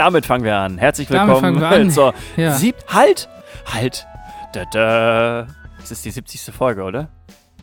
[0.00, 0.78] Damit fangen wir an.
[0.78, 1.90] Herzlich Damit willkommen fangen wir an.
[1.90, 2.52] zur Ja.
[2.54, 3.28] sieb halt
[3.66, 4.06] halt.
[4.54, 5.46] Da, da.
[5.78, 6.54] Das ist die 70.
[6.54, 7.10] Folge, oder?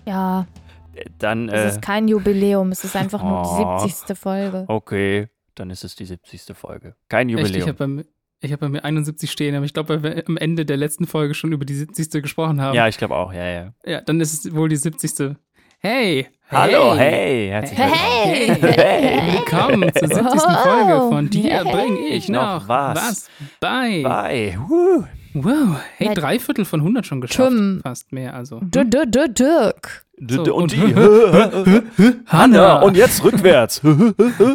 [0.05, 0.45] Ja,
[0.93, 3.83] Äh, Dann es äh, ist kein Jubiläum, es ist einfach nur Oh.
[3.83, 4.15] die 70.
[4.15, 4.65] Folge.
[4.67, 6.55] okay, dann ist es die 70.
[6.55, 6.93] Folge.
[7.09, 7.67] Kein Echt, ich Jubiläum.
[7.69, 8.05] habe
[8.43, 11.07] bei, hab bei mir 71 stehen, aber ich glaube, weil wir am Ende der letzten
[11.07, 12.21] Folge schon über die 70.
[12.21, 12.75] gesprochen haben.
[12.75, 13.33] ja, ich glaube auch.
[13.33, 13.73] Ja, ja.
[13.83, 15.35] Ja, dann ist es wohl die 70.
[15.79, 16.27] Hey!
[16.49, 17.49] Hallo, hey!
[17.49, 18.47] hey, herzlich Hey.
[18.49, 18.73] willkommen.
[18.73, 19.33] Hey.
[19.33, 20.23] Willkommen zur 70.
[20.23, 20.63] Wow.
[20.63, 21.71] Folge von dir Hey.
[21.73, 23.29] bring ich Noch noch, was.
[23.59, 24.01] bei.
[24.03, 24.57] Bye.
[24.67, 25.03] Woo.
[25.33, 27.49] Wow, hey, drei Viertel von 100 schon geschafft.
[27.49, 27.81] Tim.
[27.83, 28.59] Fast mehr, also.
[28.61, 30.05] D -d -d Dirk.
[30.19, 32.13] So, und, und- die.
[32.25, 32.79] Hanna.
[32.81, 33.81] Und jetzt rückwärts.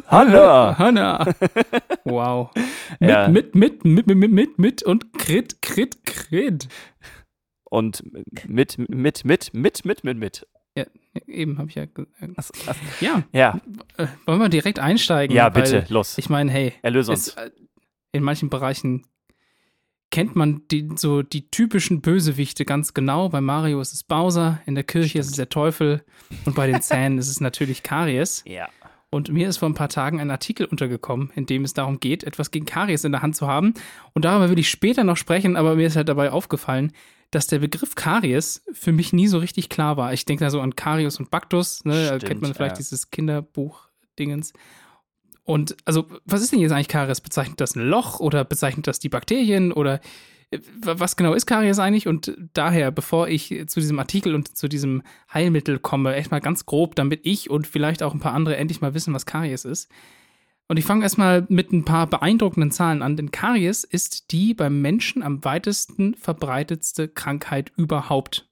[0.08, 0.76] Hanna.
[0.78, 1.26] Hanna.
[2.04, 2.50] Wow.
[2.98, 3.28] Mit, Ja.
[3.28, 6.68] mit, mit, mit, mit, mit, mit, mit und Krit, Krit, Krit.
[7.70, 8.02] Und
[8.48, 10.46] mit, mit, mit, mit, mit, mit, mit.
[11.26, 11.82] Eben habe ich ja.
[11.82, 11.88] äh,
[12.36, 12.76] Ach, ach.
[13.00, 13.60] Ja, Ja,
[13.98, 15.36] äh, wollen wir direkt einsteigen?
[15.36, 16.16] ja, bitte, los.
[16.18, 17.36] Ich meine, hey, Erlöse es, uns.
[17.36, 17.50] äh,
[18.12, 19.06] in manchen Bereichen
[20.10, 23.28] kennt man die, so die typischen Bösewichte ganz genau.
[23.30, 26.04] Bei Mario ist es Bowser, in der Kirche ist es der Teufel
[26.44, 28.42] und bei den Zähnen ist es natürlich Karies.
[28.46, 28.68] Ja.
[29.10, 32.24] Und mir ist vor ein paar Tagen ein Artikel untergekommen, in dem es darum geht,
[32.24, 33.74] etwas gegen Karies in der Hand zu haben.
[34.14, 36.92] Und darüber will ich später noch sprechen, aber mir ist halt dabei aufgefallen,
[37.32, 40.12] dass der Begriff Karies für mich nie so richtig klar war.
[40.12, 41.94] Ich denke da so an Karius und Baktus, ne?
[41.94, 42.78] da Stimmt, kennt man vielleicht ja.
[42.78, 44.52] dieses Kinderbuch-Dingens.
[45.44, 47.20] Und also, was ist denn jetzt eigentlich Karies?
[47.20, 50.00] Bezeichnet das ein Loch oder bezeichnet das die Bakterien oder
[50.50, 52.06] äh, wa- was genau ist Karies eigentlich?
[52.06, 56.64] Und daher, bevor ich zu diesem Artikel und zu diesem Heilmittel komme, echt mal ganz
[56.66, 59.90] grob, damit ich und vielleicht auch ein paar andere endlich mal wissen, was Karies ist.
[60.68, 64.80] Und ich fange erstmal mit ein paar beeindruckenden Zahlen an, denn Karies ist die beim
[64.80, 68.48] Menschen am weitesten verbreitetste Krankheit überhaupt.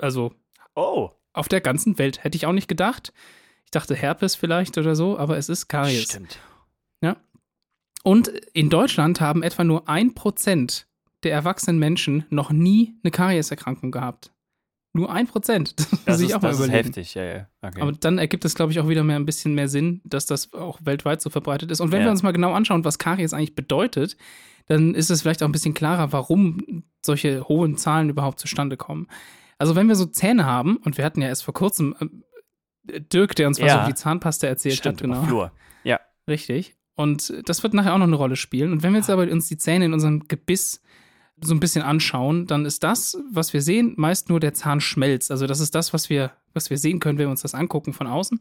[0.00, 0.34] Also
[0.74, 2.22] Oh, auf der ganzen Welt.
[2.22, 3.12] Hätte ich auch nicht gedacht.
[3.64, 6.04] Ich dachte Herpes vielleicht oder so, aber es ist Karies.
[6.04, 6.38] stimmt.
[8.06, 10.86] Und in Deutschland haben etwa nur ein Prozent
[11.24, 14.30] der erwachsenen Menschen noch nie eine Karieserkrankung gehabt.
[14.96, 15.74] Nur ein Prozent.
[15.78, 16.84] Das, muss Das, ich ist, auch mal das ist überlegen.
[16.86, 17.46] heftig, ja, ja.
[17.62, 17.80] Okay.
[17.80, 20.52] Aber dann ergibt es, glaube ich, auch wieder mehr ein bisschen mehr Sinn, dass das
[20.52, 21.80] auch weltweit so verbreitet ist.
[21.80, 22.06] Und wenn Ja.
[22.06, 24.16] wir uns mal genau anschauen, was Karies eigentlich bedeutet,
[24.66, 29.06] dann ist es vielleicht auch ein bisschen klarer, warum solche hohen Zahlen überhaupt zustande kommen.
[29.58, 33.34] Also wenn wir so Zähne haben, und wir hatten ja erst vor kurzem äh, Dirk,
[33.36, 33.78] der uns was Ja.
[33.82, 35.22] über die Zahnpasta erzählt stimmt, hat, genau.
[35.24, 35.52] Flur.
[35.84, 36.00] Ja.
[36.28, 36.74] Richtig.
[36.94, 38.72] Und das wird nachher auch noch eine Rolle spielen.
[38.72, 40.80] Und wenn wir jetzt aber uns die Zähne in unserem Gebiss
[41.40, 45.30] so ein bisschen anschauen, dann ist das, was wir sehen, meist nur der Zahnschmelz.
[45.30, 47.92] Also das ist das, was wir, was wir sehen können, wenn wir uns das angucken
[47.92, 48.40] von außen.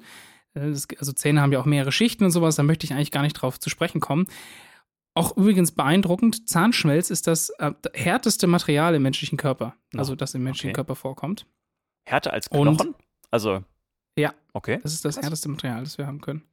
[0.54, 3.12] Äh, Das, also Zähne haben ja auch mehrere Schichten und sowas, da möchte ich eigentlich
[3.12, 4.28] gar nicht drauf zu sprechen kommen.
[5.14, 9.76] Auch übrigens beeindruckend, Zahnschmelz ist das äh, härteste Material im menschlichen Körper.
[9.96, 10.76] Also Oh, das im menschlichen okay.
[10.76, 11.46] Körper vorkommt.
[12.06, 12.96] Härter als Und- Knochen?
[13.32, 13.64] also.
[14.18, 14.34] Ja.
[14.54, 14.80] Okay.
[14.84, 15.24] Das ist das Krass.
[15.26, 16.44] härteste Material, das wir haben können.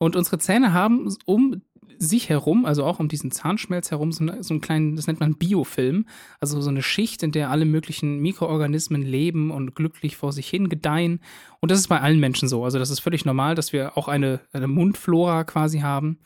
[0.00, 1.60] Und unsere Zähne haben um
[1.98, 5.20] sich herum, also auch um diesen Zahnschmelz herum, so, eine, so einen kleinen, das nennt
[5.20, 6.06] man Biofilm,
[6.40, 10.70] also so eine Schicht, in der alle möglichen Mikroorganismen leben und glücklich vor sich hin
[10.70, 11.20] gedeihen.
[11.60, 12.64] Und das ist bei allen Menschen so.
[12.64, 16.18] Also das ist völlig normal, dass wir auch eine, eine Mundflora quasi haben.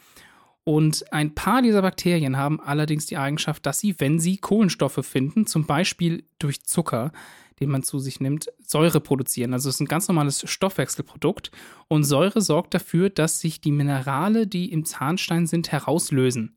[0.62, 5.46] Und ein paar dieser Bakterien haben allerdings die Eigenschaft, dass sie, wenn sie Kohlenstoffe finden,
[5.46, 7.10] zum Beispiel durch Zucker,
[7.60, 9.52] den man zu sich nimmt, Säure produzieren.
[9.52, 11.50] Also es ist ein ganz normales Stoffwechselprodukt.
[11.88, 16.56] Und Säure sorgt dafür, dass sich die Minerale, die im Zahnstein sind, herauslösen.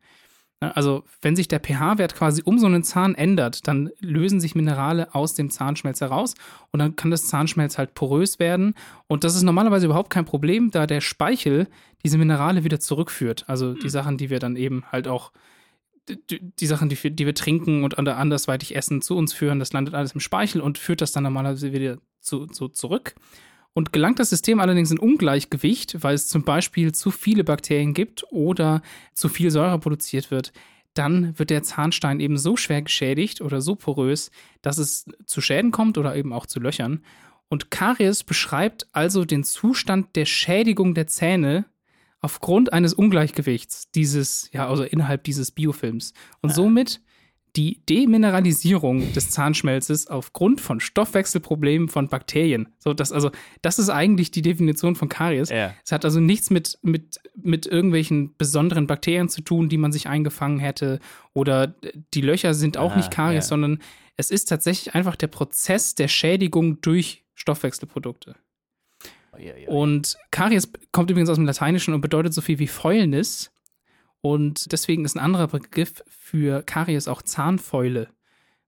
[0.61, 4.55] Ja, Also wenn sich der pH-Wert quasi um so einen Zahn ändert, dann lösen sich
[4.55, 6.33] Minerale aus dem Zahnschmelz heraus
[6.71, 8.73] und dann kann das Zahnschmelz halt porös werden.
[9.07, 11.67] Und das ist normalerweise überhaupt kein Problem, da der Speichel
[12.03, 13.47] diese Minerale wieder zurückführt.
[13.47, 15.31] Also die Sachen, die wir dann eben halt auch
[16.09, 19.73] die, Sachen, die wir, die wir trinken und ander- andersweitig essen, zu uns führen, das
[19.73, 23.15] landet alles im Speichel und führt das dann normalerweise wieder zu, so zurück.
[23.73, 28.25] Und gelangt das System allerdings in Ungleichgewicht, weil es zum Beispiel zu viele Bakterien gibt
[28.31, 28.81] oder
[29.13, 30.51] zu viel Säure produziert wird,
[30.95, 34.31] dann wird der Zahnstein eben so schwer geschädigt oder so porös,
[34.63, 37.03] dass es zu Schäden kommt oder eben auch zu Löchern.
[37.49, 41.65] Und Karies beschreibt also den Zustand der Schädigung der Zähne
[42.21, 46.13] aufgrund eines Ungleichgewichts dieses, ja, also innerhalb dieses Biofilms.
[46.41, 47.01] Und somit
[47.55, 52.69] die Demineralisierung des Zahnschmelzes aufgrund von Stoffwechselproblemen von Bakterien.
[52.77, 53.31] So, das, also,
[53.63, 55.49] das ist eigentlich die Definition von Karies.
[55.49, 55.73] Ja.
[55.83, 60.07] Es hat also nichts mit, mit, mit irgendwelchen besonderen Bakterien zu tun, die man sich
[60.07, 60.99] eingefangen hätte.
[61.33, 61.75] Oder
[62.13, 63.49] die Löcher sind auch Ah, nicht Karies, ja.
[63.49, 63.79] sondern
[64.17, 68.35] es ist tatsächlich einfach der Prozess der Schädigung durch Stoffwechselprodukte.
[69.37, 69.69] Ja.
[69.69, 73.51] Und Karies kommt übrigens aus dem Lateinischen und bedeutet so viel wie Fäulnis.
[74.21, 78.09] Und deswegen ist ein anderer Begriff für Karies auch Zahnfäule,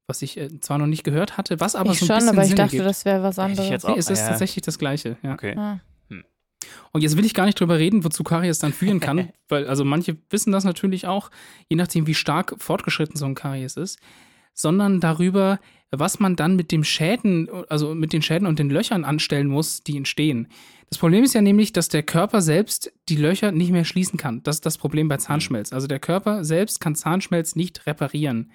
[0.08, 2.30] was ich äh, zwar noch nicht gehört hatte, was aber ich so ein schon, bisschen
[2.30, 2.90] aber ich Sinn dachte, ergibt.
[2.90, 3.84] das wäre was anderes.
[3.84, 4.30] Nee, es ist ja.
[4.30, 5.18] tatsächlich das Gleiche.
[5.24, 5.34] Ja.
[5.34, 5.56] Okay.
[5.58, 5.80] Ah.
[6.92, 9.86] Und jetzt will ich gar nicht drüber reden, wozu Karies dann führen kann, weil also
[9.86, 11.30] manche wissen das natürlich auch,
[11.70, 14.00] je nachdem, wie stark fortgeschritten so ein Karies ist,
[14.54, 15.60] sondern darüber,
[15.92, 19.84] was man dann mit dem Schäden, also mit den Schäden und den Löchern anstellen muss,
[19.84, 20.48] die entstehen.
[20.90, 24.42] Das Problem ist ja nämlich, dass der Körper selbst die Löcher nicht mehr schließen kann.
[24.44, 25.72] Das ist das Problem bei Zahnschmelz.
[25.72, 28.52] Also der Körper selbst kann Zahnschmelz nicht reparieren.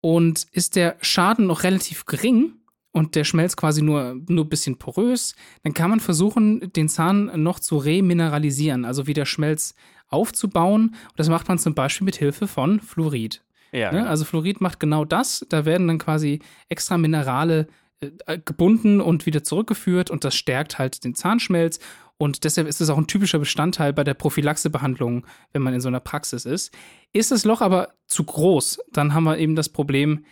[0.00, 2.52] Und ist der Schaden noch relativ gering
[2.92, 7.42] und der Schmelz quasi nur, nur ein bisschen porös, dann kann man versuchen, den Zahn
[7.42, 9.74] noch zu remineralisieren, also wieder Schmelz
[10.08, 10.88] aufzubauen.
[10.88, 13.42] Und das macht man zum Beispiel mit Hilfe von Fluorid.
[13.74, 13.98] Ja, Ne?
[13.98, 14.10] genau.
[14.10, 15.44] Also Fluorid macht genau das.
[15.48, 17.66] Da werden dann quasi extra Minerale
[18.00, 21.80] äh, gebunden und wieder zurückgeführt und das stärkt halt den Zahnschmelz.
[22.16, 25.88] Und deshalb ist es auch ein typischer Bestandteil bei der Prophylaxebehandlung, wenn man in so
[25.88, 26.72] einer Praxis ist.
[27.12, 30.24] Ist das Loch aber zu groß, dann haben wir eben das Problem,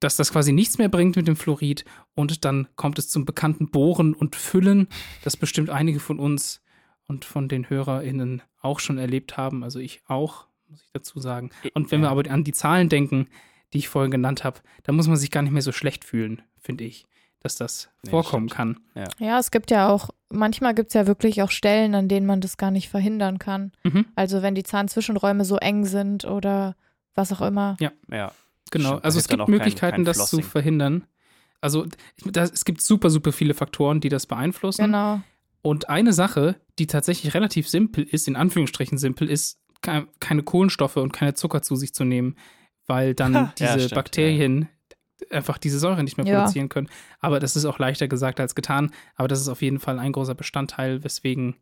[0.00, 3.70] dass das quasi nichts mehr bringt mit dem Fluorid und dann kommt es zum bekannten
[3.70, 4.88] Bohren und Füllen,
[5.24, 6.62] das bestimmt einige von uns
[7.06, 9.62] und von den HörerInnen auch schon erlebt haben.
[9.64, 11.50] Also ich auch, muss ich dazu sagen.
[11.74, 12.12] Und wenn wir Ja.
[12.12, 13.26] aber an die Zahlen denken,
[13.72, 16.42] die ich vorhin genannt habe, dann muss man sich gar nicht mehr so schlecht fühlen,
[16.58, 17.06] finde ich,
[17.40, 18.78] dass das Nee, vorkommen stimmt.
[18.96, 19.08] kann.
[19.18, 22.40] Ja, es gibt ja auch, manchmal gibt es ja wirklich auch Stellen, an denen man
[22.40, 23.72] das gar nicht verhindern kann.
[23.84, 24.06] Mhm.
[24.14, 26.76] Also wenn die Zahnzwischenräume so eng sind oder
[27.14, 27.76] was auch immer.
[27.80, 27.90] ja.
[28.72, 31.04] Genau, Stimmt, da also es gibt auch kein- Möglichkeiten, kein das zu verhindern.
[31.60, 31.86] Also
[32.24, 34.84] das, es gibt super, super viele Faktoren, die das beeinflussen.
[34.86, 35.20] Genau.
[35.62, 41.12] Und eine Sache, die tatsächlich relativ simpel ist, in Anführungsstrichen simpel, ist, keine Kohlenstoffe und
[41.12, 42.36] keine Zucker zu sich zu nehmen,
[42.86, 44.68] weil dann Ha, ja, diese stimmt, Bakterien
[45.30, 46.38] einfach diese Säure nicht mehr Ja.
[46.40, 46.88] produzieren können.
[47.20, 48.90] Aber das ist auch leichter gesagt als getan.
[49.16, 51.56] Aber das ist auf jeden Fall ein großer Bestandteil, weswegen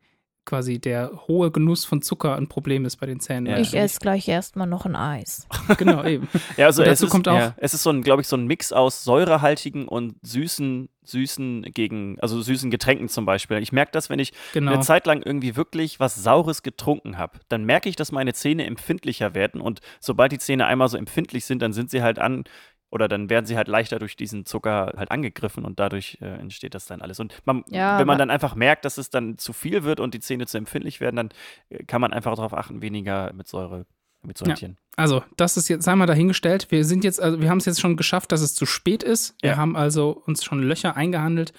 [0.48, 3.46] quasi der hohe Genuss von Zucker ein Problem ist bei den Zähnen.
[3.46, 3.58] Ja.
[3.58, 5.46] Ich esse gleich erstmal noch ein Eis.
[5.76, 6.26] Genau, eben.
[6.56, 8.28] Ja, also Und es dazu ist, kommt auch- Ja, es ist so ein, glaube ich,
[8.28, 13.58] so ein Mix aus säurehaltigen und süßen, süßen gegen, also süßen Getränken zum Beispiel.
[13.58, 14.72] Ich merke das, wenn ich Genau.
[14.72, 18.64] eine Zeit lang irgendwie wirklich was Saures getrunken habe, dann merke ich, dass meine Zähne
[18.66, 22.44] empfindlicher werden und sobald die Zähne einmal so empfindlich sind, dann sind sie halt an
[22.90, 26.74] oder dann werden sie halt leichter durch diesen Zucker halt angegriffen und dadurch äh, entsteht
[26.74, 27.20] das dann alles.
[27.20, 30.14] Und man, Ja, wenn man dann einfach merkt, dass es dann zu viel wird und
[30.14, 31.28] die Zähne zu empfindlich werden, dann
[31.68, 33.84] äh, kann man einfach darauf achten, weniger mit Säure,
[34.22, 34.78] mit Säurchen.
[34.96, 36.70] Also, das ist jetzt, sei mal dahingestellt.
[36.70, 39.36] Wir sind jetzt, also wir haben es jetzt schon geschafft, dass es zu spät ist.
[39.42, 39.56] Wir Ja.
[39.56, 41.52] haben also uns schon Löcher eingehandelt.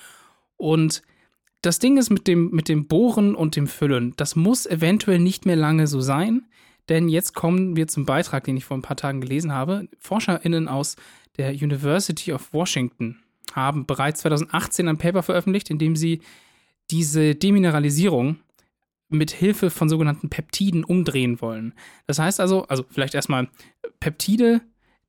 [0.57, 1.03] Und
[1.61, 5.45] das Ding ist mit dem, mit dem Bohren und dem Füllen, das muss eventuell nicht
[5.45, 6.47] mehr lange so sein.
[6.89, 9.87] Denn jetzt kommen wir zum Beitrag, den ich vor ein paar Tagen gelesen habe.
[9.99, 10.95] ForscherInnen aus
[11.37, 13.19] der University of Washington
[13.53, 16.21] haben bereits 2018 ein Paper veröffentlicht, in dem sie
[16.91, 18.37] diese Demineralisierung
[19.09, 21.73] mit Hilfe von sogenannten Peptiden umdrehen wollen.
[22.07, 23.47] Das heißt also, also vielleicht erstmal
[23.99, 24.61] Peptide,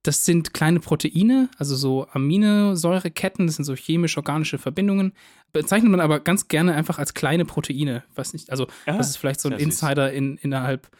[0.02, 5.12] das sind kleine Proteine, also so Aminosäureketten, das sind so chemisch-organische Verbindungen,
[5.52, 8.04] bezeichnet man aber ganz gerne einfach als kleine Proteine.
[8.14, 9.58] Was nicht, also Ah, das ist vielleicht so ein.
[9.58, 10.90] Insider in, innerhalb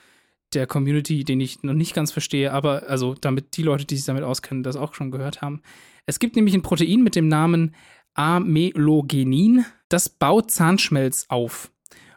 [0.54, 4.06] der Community, den ich noch nicht ganz verstehe, aber also damit die Leute, die sich
[4.06, 5.62] damit auskennen, das auch schon gehört haben.
[6.06, 7.74] Es gibt nämlich ein Protein mit dem Namen
[8.14, 11.70] Amelogenin, das baut Zahnschmelz auf.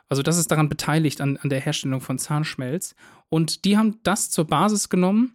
[0.10, 2.96] Also das ist daran beteiligt an, an der Herstellung von Zahnschmelz.
[3.30, 5.34] Und die haben das zur Basis genommen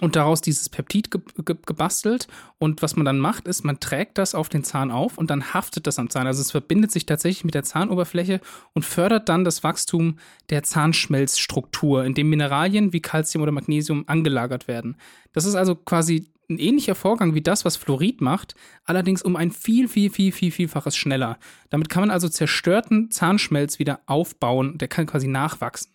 [0.00, 2.26] und daraus dieses Peptid ge ge gebastelt.
[2.58, 5.54] Und was man dann macht, ist, man trägt das auf den Zahn auf und dann
[5.54, 6.26] haftet das am Zahn.
[6.26, 8.40] Also es verbindet sich tatsächlich mit der Zahnoberfläche
[8.72, 10.18] und fördert dann das Wachstum
[10.50, 14.96] der Zahnschmelzstruktur, in dem Mineralien wie Calcium oder Magnesium angelagert werden.
[15.32, 18.54] Das ist also quasi ein ähnlicher Vorgang wie das, was Fluorid macht,
[18.84, 21.38] allerdings um ein viel, viel, viel, viel, vielfaches schneller.
[21.70, 24.76] Damit kann man also zerstörten Zahnschmelz wieder aufbauen.
[24.76, 25.93] Der kann quasi nachwachsen.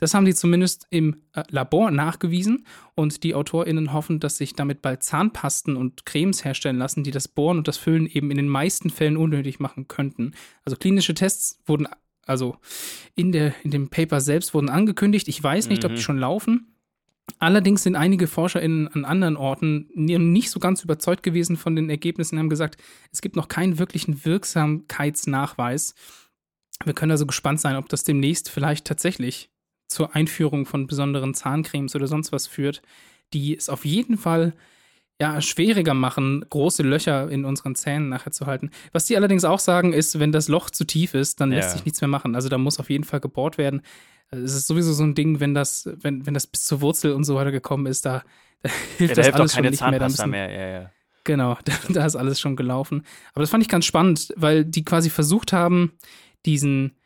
[0.00, 4.82] Das haben sie zumindest im äh, Labor nachgewiesen und die AutorInnen hoffen, dass sich damit
[4.82, 8.48] bald Zahnpasten und Cremes herstellen lassen, die das Bohren und das Füllen eben in den
[8.48, 10.32] meisten Fällen unnötig machen könnten.
[10.64, 11.86] Also klinische Tests wurden,
[12.26, 12.56] also
[13.14, 15.28] in, der, in dem Paper selbst wurden angekündigt.
[15.28, 16.74] Ich weiß nicht, ob die schon laufen.
[17.38, 22.38] Allerdings sind einige ForscherInnen an anderen Orten nicht so ganz überzeugt gewesen von den Ergebnissen,
[22.38, 25.94] haben gesagt, es gibt noch keinen wirklichen Wirksamkeitsnachweis.
[26.84, 29.50] Wir können also gespannt sein, ob das demnächst vielleicht tatsächlich
[29.90, 32.80] zur Einführung von besonderen Zahncremes oder sonst was führt,
[33.32, 34.54] die es auf jeden Fall
[35.20, 38.70] ja, schwieriger machen, große Löcher in unseren Zähnen nachher zu halten.
[38.92, 41.72] Was die allerdings auch sagen, ist, wenn das Loch zu tief ist, dann lässt Ja.
[41.74, 42.34] sich nichts mehr machen.
[42.34, 43.82] Also da muss auf jeden Fall gebohrt werden.
[44.30, 47.12] Also Es ist sowieso so ein Ding, wenn das, wenn, wenn das bis zur Wurzel
[47.12, 48.22] und so weiter gekommen ist, da,
[48.62, 49.90] da hilft Ja, da das hilft alles schon nicht mehr.
[49.90, 50.70] Da Zahnpasta müssen, mehr.
[50.80, 50.90] Ja.
[51.24, 53.02] Genau, da, da ist alles schon gelaufen.
[53.34, 55.92] Aber das fand ich ganz spannend, weil die quasi versucht haben,
[56.46, 56.96] diesen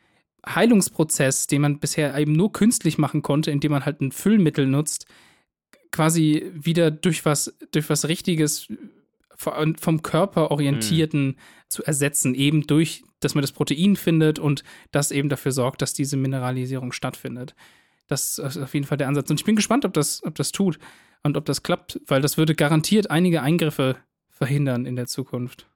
[0.47, 5.05] Heilungsprozess, den man bisher eben nur künstlich machen konnte, indem man halt ein Füllmittel nutzt,
[5.91, 8.67] quasi wieder durch was, durch was Richtiges,
[9.37, 11.37] vom Körper orientierten
[11.67, 15.93] zu ersetzen, eben durch dass man das Protein findet und das eben dafür sorgt, dass
[15.93, 17.55] diese Mineralisierung stattfindet.
[18.07, 19.29] Das ist auf jeden Fall der Ansatz.
[19.31, 20.77] Und ich bin gespannt, ob das, ob das tut
[21.23, 23.97] und ob das klappt, weil das würde garantiert einige Eingriffe
[24.29, 25.67] verhindern in der Zukunft.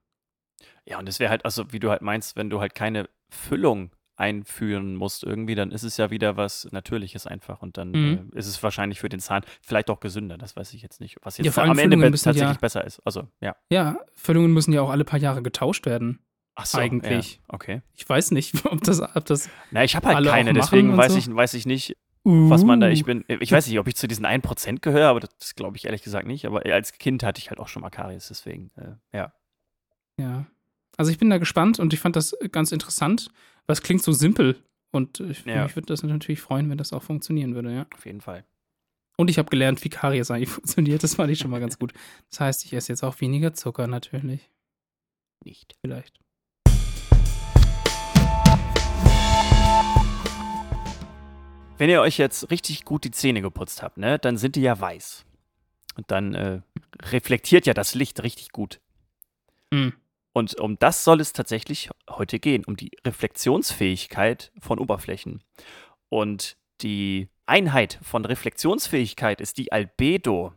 [0.86, 3.92] Ja, und es wäre halt, also wie du halt meinst, wenn du halt keine Füllung
[4.20, 8.32] einführen musst irgendwie, dann ist es ja wieder was Natürliches einfach und dann Mhm.
[8.34, 11.18] äh, ist es wahrscheinlich für den Zahn vielleicht auch gesünder, das weiß ich jetzt nicht,
[11.24, 13.00] was Ja, jetzt allem am Ende be- tatsächlich ja- besser ist.
[13.06, 13.56] Also, ja.
[13.72, 16.20] Ja, Füllungen müssen ja auch alle paar Jahre getauscht werden.
[16.56, 17.36] Ach so, Eigentlich.
[17.36, 17.82] Ja, okay.
[17.96, 21.18] Ich weiß nicht, ob das, ob das Na, ich habe halt keine, deswegen weiß, so?
[21.18, 21.96] ich, weiß ich nicht,
[22.26, 23.06] was man da, ich Uh.
[23.06, 26.04] bin, ich weiß nicht, ob ich zu diesen 1% gehöre, aber das glaube ich ehrlich
[26.04, 29.32] gesagt nicht, aber als Kind hatte ich halt auch schon mal Karies, deswegen, äh, ja.
[30.20, 30.46] Ja.
[31.00, 33.32] Also ich bin da gespannt und ich fand das ganz interessant,
[33.68, 34.62] weil es klingt so simpel.
[34.92, 35.64] Und ich, Ja.
[35.64, 37.86] mich würde das natürlich freuen, wenn das auch funktionieren würde, ja.
[37.96, 38.44] Auf jeden Fall.
[39.16, 41.02] Und ich habe gelernt, wie Karies eigentlich funktioniert.
[41.02, 41.94] Das fand ich schon mal ganz gut.
[42.30, 44.52] Das heißt, ich esse jetzt auch weniger Zucker natürlich.
[45.46, 45.78] Nicht.
[45.80, 46.20] Vielleicht.
[51.78, 54.78] Wenn ihr euch jetzt richtig gut die Zähne geputzt habt, ne, dann sind die ja
[54.78, 55.24] weiß.
[55.96, 56.62] Und dann äh,
[57.04, 58.82] reflektiert ja das Licht richtig gut.
[59.72, 59.94] Mhm.
[60.40, 65.44] Und um das soll es tatsächlich heute gehen, um die Reflexionsfähigkeit von Oberflächen.
[66.08, 70.54] Und die Einheit von Reflexionsfähigkeit ist die Albedo.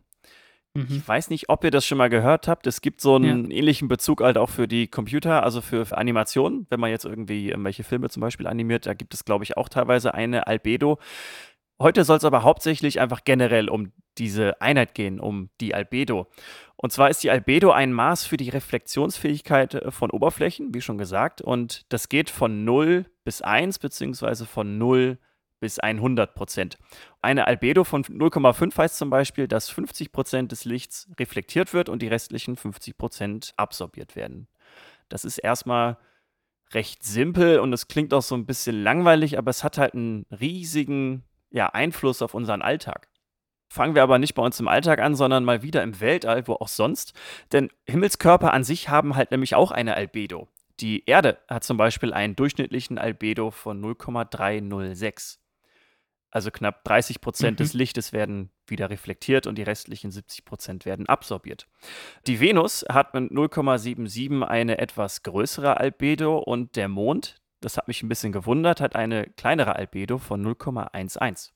[0.75, 0.87] Mhm.
[0.89, 2.69] Ich weiß nicht, ob ihr das schon mal gehört habt.
[2.69, 6.69] Es gibt so einen ähnlichen Bezug halt auch für die Computer, also für, für Animationen.
[6.71, 9.69] Wenn man jetzt irgendwie irgendwelche Filme zum Beispiel animiert, da gibt es, glaube ich, auch
[9.69, 11.01] teilweise eine Albedo.
[11.81, 16.29] Heute soll es aber hauptsächlich einfach generell um diese Einheit gehen, um die Albedo.
[16.77, 20.99] Und zwar ist die Albedo ein Maß für die Reflexionsfähigkeit äh, von Oberflächen, wie schon
[20.99, 21.41] gesagt.
[21.41, 25.19] Und das geht von 0 bis 1, beziehungsweise von 0
[25.61, 26.77] bis 100 Prozent.
[27.21, 32.03] Eine Albedo von 0,5 heißt zum Beispiel, dass 50 Prozent des Lichts reflektiert wird und
[32.03, 34.49] die restlichen 50 Prozent absorbiert werden.
[35.09, 35.99] Das ist erstmal
[36.73, 40.27] recht simpel und es klingt auch so ein bisschen langweilig, aber es hat halt einen
[40.33, 41.23] riesigen
[41.53, 43.09] ja, Einfluss auf unseren Alltag.
[43.69, 46.55] Fangen wir aber nicht bei uns im Alltag an, sondern mal wieder im Weltall, wo
[46.55, 47.15] auch sonst.
[47.53, 50.49] Denn Himmelskörper an sich haben halt nämlich auch eine Albedo.
[50.81, 55.39] Die Erde hat zum Beispiel einen durchschnittlichen Albedo von 0,306.
[56.31, 57.63] Also knapp 30 Prozent Mhm.
[57.63, 61.69] des Lichtes werden wieder reflektiert und die restlichen 70 Prozent werden absorbiert.
[62.27, 68.03] Die Venus hat mit 0,77 eine etwas größere Albedo und der Mond, das hat mich
[68.03, 71.53] ein bisschen gewundert, hat eine kleinere Albedo von 0,11.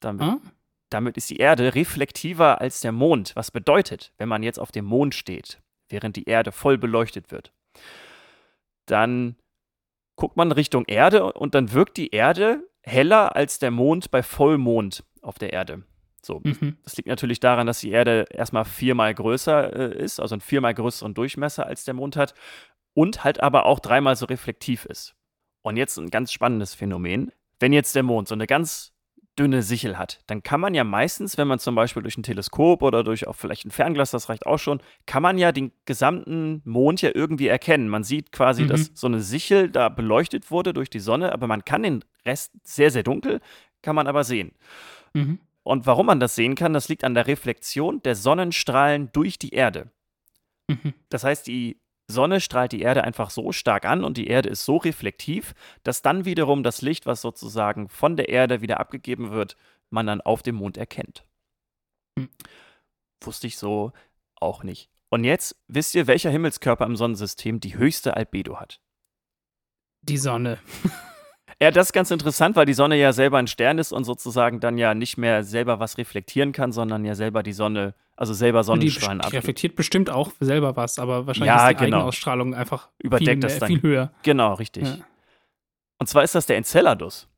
[0.00, 0.38] Damit, Ah?
[0.90, 4.84] damit ist die Erde reflektiver als der Mond, was bedeutet, wenn man jetzt auf dem
[4.84, 7.52] Mond steht, während die Erde voll beleuchtet wird,
[8.86, 9.36] dann
[10.16, 15.04] guckt man Richtung Erde und dann wirkt die Erde heller als der Mond bei Vollmond
[15.22, 15.82] auf der Erde.
[16.22, 16.78] So, Mhm.
[16.84, 20.72] das liegt natürlich daran, dass die Erde erstmal viermal größer äh, ist, also einen viermal
[20.74, 22.34] größeren Durchmesser als der Mond hat
[22.94, 25.14] und halt aber auch dreimal so reflektiv ist.
[25.62, 27.32] Und jetzt ein ganz spannendes Phänomen.
[27.60, 28.92] Wenn jetzt der Mond so eine ganz
[29.38, 32.82] dünne Sichel hat, dann kann man ja meistens, wenn man zum Beispiel durch ein Teleskop
[32.82, 36.62] oder durch auch vielleicht ein Fernglas, das reicht auch schon, kann man ja den gesamten
[36.64, 37.88] Mond ja irgendwie erkennen.
[37.88, 38.68] Man sieht quasi, Mhm.
[38.68, 42.52] dass so eine Sichel da beleuchtet wurde durch die Sonne, aber man kann den Rest
[42.62, 43.40] sehr, sehr dunkel,
[43.82, 44.52] kann man aber sehen.
[45.14, 45.40] Mhm.
[45.64, 49.50] Und warum man das sehen kann, das liegt an der Reflexion der Sonnenstrahlen durch die
[49.54, 49.90] Erde.
[50.68, 50.94] Mhm.
[51.08, 54.64] Das heißt, die Sonne strahlt die Erde einfach so stark an und die Erde ist
[54.64, 59.56] so reflektiv, dass dann wiederum das Licht, was sozusagen von der Erde wieder abgegeben wird,
[59.90, 61.24] man dann auf dem Mond erkennt.
[62.18, 62.28] Hm.
[63.22, 63.92] Wusste ich so
[64.36, 64.90] auch nicht.
[65.08, 68.80] Und jetzt wisst ihr, welcher Himmelskörper im Sonnensystem die höchste Albedo hat.
[70.02, 70.58] Die Sonne.
[71.60, 74.60] Ja, das ist ganz interessant, weil die Sonne ja selber ein Stern ist und sozusagen
[74.60, 78.60] dann ja nicht mehr selber was reflektieren kann, sondern ja selber die Sonne, also selber
[78.60, 79.42] Die, Sonnenstrahlen die abgibt.
[79.42, 81.96] reflektiert bestimmt auch selber was, aber wahrscheinlich Ja, ist die genau.
[81.98, 83.68] Eigenausstrahlung einfach Überdeckt viel, das mehr, dann.
[83.68, 84.12] viel höher.
[84.22, 84.84] Genau, richtig.
[84.84, 84.96] Ja.
[85.98, 87.28] Und zwar ist das der Enceladus.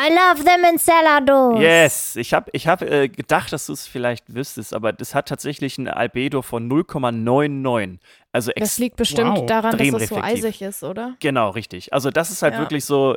[0.00, 1.60] I love them in Salados.
[1.60, 5.26] Yes, ich habe ich hab, äh, gedacht, dass du es vielleicht wüsstest, aber das hat
[5.28, 7.98] tatsächlich ein Albedo von 0,99.
[8.32, 9.46] Also Das liegt bestimmt Wow.
[9.46, 11.16] daran, dass es so Extrem eisig ist, oder?
[11.18, 11.92] Genau, richtig.
[11.92, 12.60] Also das ist halt Ja.
[12.60, 13.16] wirklich so,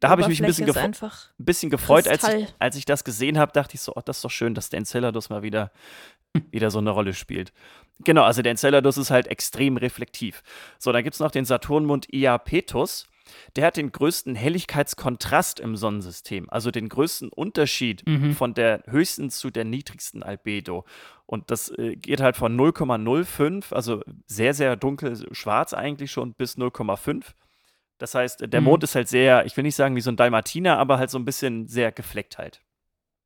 [0.00, 0.94] da habe ich mich ein bisschen, ein
[1.38, 4.24] bisschen gefreut, als ich, als ich das gesehen habe, dachte ich so, oh, das ist
[4.24, 5.70] doch schön, dass der Enceladus mal wieder,
[6.50, 7.52] wieder so eine Rolle spielt.
[8.00, 10.42] Genau, also der Enceladus ist halt extrem reflektiv.
[10.78, 13.06] So, dann gibt es noch den Saturnmond Iapetus.
[13.54, 18.34] Der hat den größten Helligkeitskontrast im Sonnensystem, also den größten Unterschied Mhm.
[18.34, 20.84] von der höchsten zu der niedrigsten Albedo.
[21.26, 26.56] Und das äh, geht halt von 0,05, also sehr, sehr dunkel, schwarz eigentlich schon, bis
[26.56, 27.26] 0,5.
[28.00, 28.64] Das heißt, der Mhm.
[28.64, 31.18] Mond ist halt sehr, ich will nicht sagen wie so ein Dalmatiner, aber halt so
[31.18, 32.62] ein bisschen sehr gefleckt halt.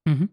[0.04, 0.31] Mhm.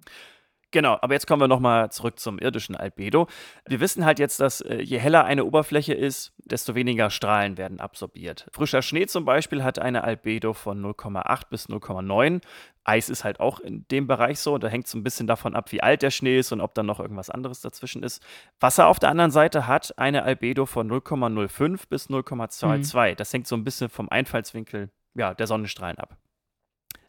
[0.72, 3.28] Genau, aber jetzt kommen wir nochmal zurück zum irdischen Albedo.
[3.68, 7.82] Wir wissen halt jetzt, dass äh, je heller eine Oberfläche ist, desto weniger Strahlen werden
[7.82, 8.48] absorbiert.
[8.54, 12.42] Frischer Schnee zum Beispiel hat eine Albedo von 0,8 bis 0,9.
[12.86, 14.58] Eis ist halt auch in dem Bereich so.
[14.58, 16.86] Da hängt es ein bisschen davon ab, wie alt der Schnee ist und ob dann
[16.86, 18.24] noch irgendwas anderes dazwischen ist.
[18.62, 23.12] Wasser auf der anderen Seite hat eine Albedo von 0,05 bis 0,22.
[23.12, 23.16] Mhm.
[23.18, 26.18] Das hängt so ein bisschen vom Einfallswinkel ja, der Sonnenstrahlen ab.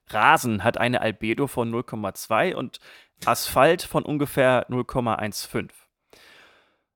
[0.09, 2.81] Rasen hat eine Albedo von 0,2 und
[3.27, 5.71] Asphalt von ungefähr 0,15.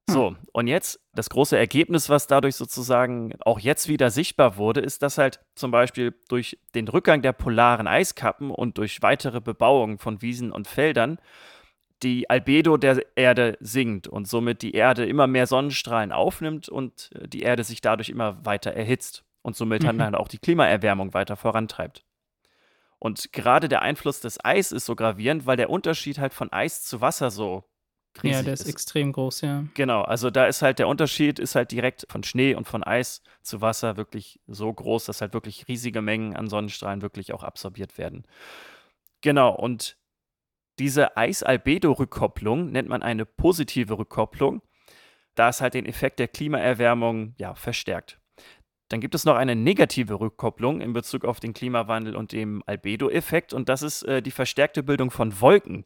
[0.09, 0.37] So, hm.
[0.53, 5.19] und jetzt das große Ergebnis, was dadurch sozusagen auch jetzt wieder sichtbar wurde, ist, dass
[5.19, 10.53] halt zum Beispiel durch den Rückgang der polaren Eiskappen und durch weitere Bebauung von Wiesen
[10.53, 11.19] und Feldern
[12.03, 17.27] die Albedo der Erde sinkt und somit die Erde immer mehr Sonnenstrahlen aufnimmt und äh,
[17.27, 19.99] die Erde sich dadurch immer weiter erhitzt und somit mhm.
[19.99, 22.05] dann auch die Klimaerwärmung weiter vorantreibt.
[22.99, 26.83] Und gerade der Einfluss des Eis ist so gravierend, weil der Unterschied halt von Eis
[26.83, 27.65] zu Wasser so
[28.23, 29.65] riesig Ja, der ist, ist extrem groß, ja.
[29.75, 33.23] Genau, also da ist halt der Unterschied ist halt direkt von Schnee und von Eis
[33.43, 37.99] zu Wasser wirklich so groß, dass halt wirklich riesige Mengen an Sonnenstrahlen wirklich auch absorbiert
[37.99, 38.27] werden.
[39.21, 39.97] Genau, und
[40.79, 44.63] diese Eis-Albedo-Rückkopplung nennt man eine positive Rückkopplung,
[45.35, 48.21] da es halt den Effekt der Klimaerwärmung ja, verstärkt.
[48.89, 53.53] Dann gibt es noch eine negative Rückkopplung in Bezug auf den Klimawandel und den Albedo-Effekt
[53.53, 55.85] und das ist äh, die verstärkte Bildung von Wolken,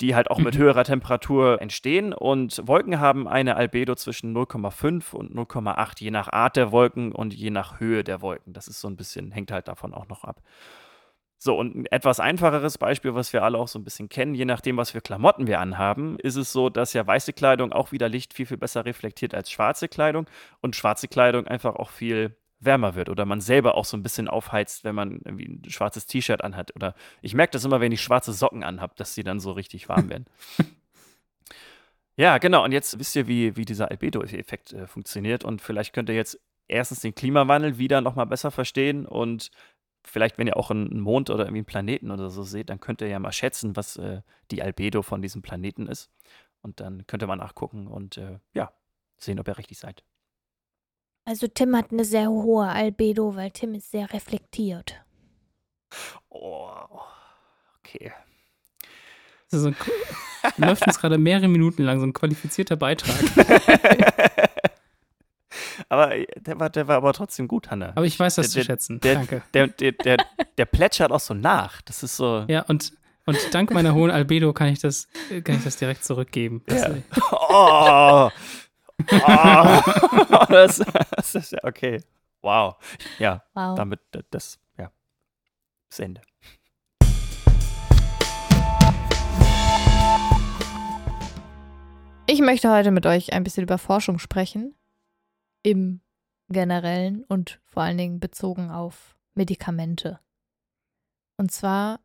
[0.00, 0.44] die halt auch mhm.
[0.44, 6.32] mit höherer Temperatur entstehen und Wolken haben eine Albedo zwischen 0,5 und 0,8 je nach
[6.32, 8.54] Art der Wolken und je nach Höhe der Wolken.
[8.54, 10.40] Das ist so ein bisschen hängt halt davon auch noch ab.
[11.44, 14.46] So, und ein etwas einfacheres Beispiel, was wir alle auch so ein bisschen kennen, je
[14.46, 18.08] nachdem, was für Klamotten wir anhaben, ist es so, dass ja weiße Kleidung auch wieder
[18.08, 20.26] Licht viel, viel besser reflektiert als schwarze Kleidung
[20.62, 24.26] und schwarze Kleidung einfach auch viel wärmer wird oder man selber auch so ein bisschen
[24.26, 26.74] aufheizt, wenn man irgendwie ein schwarzes T-Shirt anhat.
[26.76, 29.86] Oder ich merke das immer, wenn ich schwarze Socken anhabe, dass sie dann so richtig
[29.90, 30.24] warm werden.
[32.16, 32.64] ja, genau.
[32.64, 35.44] Und jetzt wisst ihr, wie, wie dieser Albedo-Effekt äh, funktioniert.
[35.44, 39.50] Und vielleicht könnt ihr jetzt erstens den Klimawandel wieder nochmal besser verstehen und
[40.04, 43.00] vielleicht, wenn ihr auch einen Mond oder irgendwie einen Planeten oder so seht, dann könnt
[43.00, 46.10] ihr ja mal schätzen, was äh, die Albedo von diesem Planeten ist.
[46.62, 48.72] Und dann könnt ihr mal nachgucken und äh, ja,
[49.18, 50.04] sehen, ob ihr richtig seid.
[51.26, 55.02] Also Tim hat eine sehr hohe Albedo, weil Tim ist sehr reflektiert.
[56.28, 56.70] Oh,
[57.78, 58.12] okay.
[59.48, 59.72] So
[60.56, 63.14] läuft uns gerade mehrere Minuten lang so ein qualifizierter Beitrag.
[65.88, 67.92] Aber äh, der war, der war aber trotzdem gut, Hanna.
[67.94, 69.00] Aber ich weiß das der, zu schätzen.
[69.00, 69.42] Der, Danke.
[69.52, 70.16] Der, der, der,
[70.58, 71.82] der plätschert auch so nach.
[71.82, 72.44] Das ist so.
[72.48, 72.92] Ja, und,
[73.26, 75.08] und dank meiner hohen Albedo kann ich das,
[75.44, 76.62] kann ich das direkt zurückgeben.
[76.68, 76.94] Ja.
[77.46, 78.30] Oh.
[79.10, 80.46] oh.
[80.48, 80.78] das,
[81.16, 82.00] das ist ja okay.
[82.42, 82.76] Wow.
[83.18, 83.74] Ja, wow.
[83.74, 84.90] damit, das, ja,
[85.90, 86.20] das Ende.
[92.26, 94.74] Ich möchte heute mit euch ein bisschen über Forschung sprechen
[95.64, 96.00] im
[96.48, 100.20] generellen und vor allen Dingen bezogen auf Medikamente.
[101.36, 101.98] Und zwar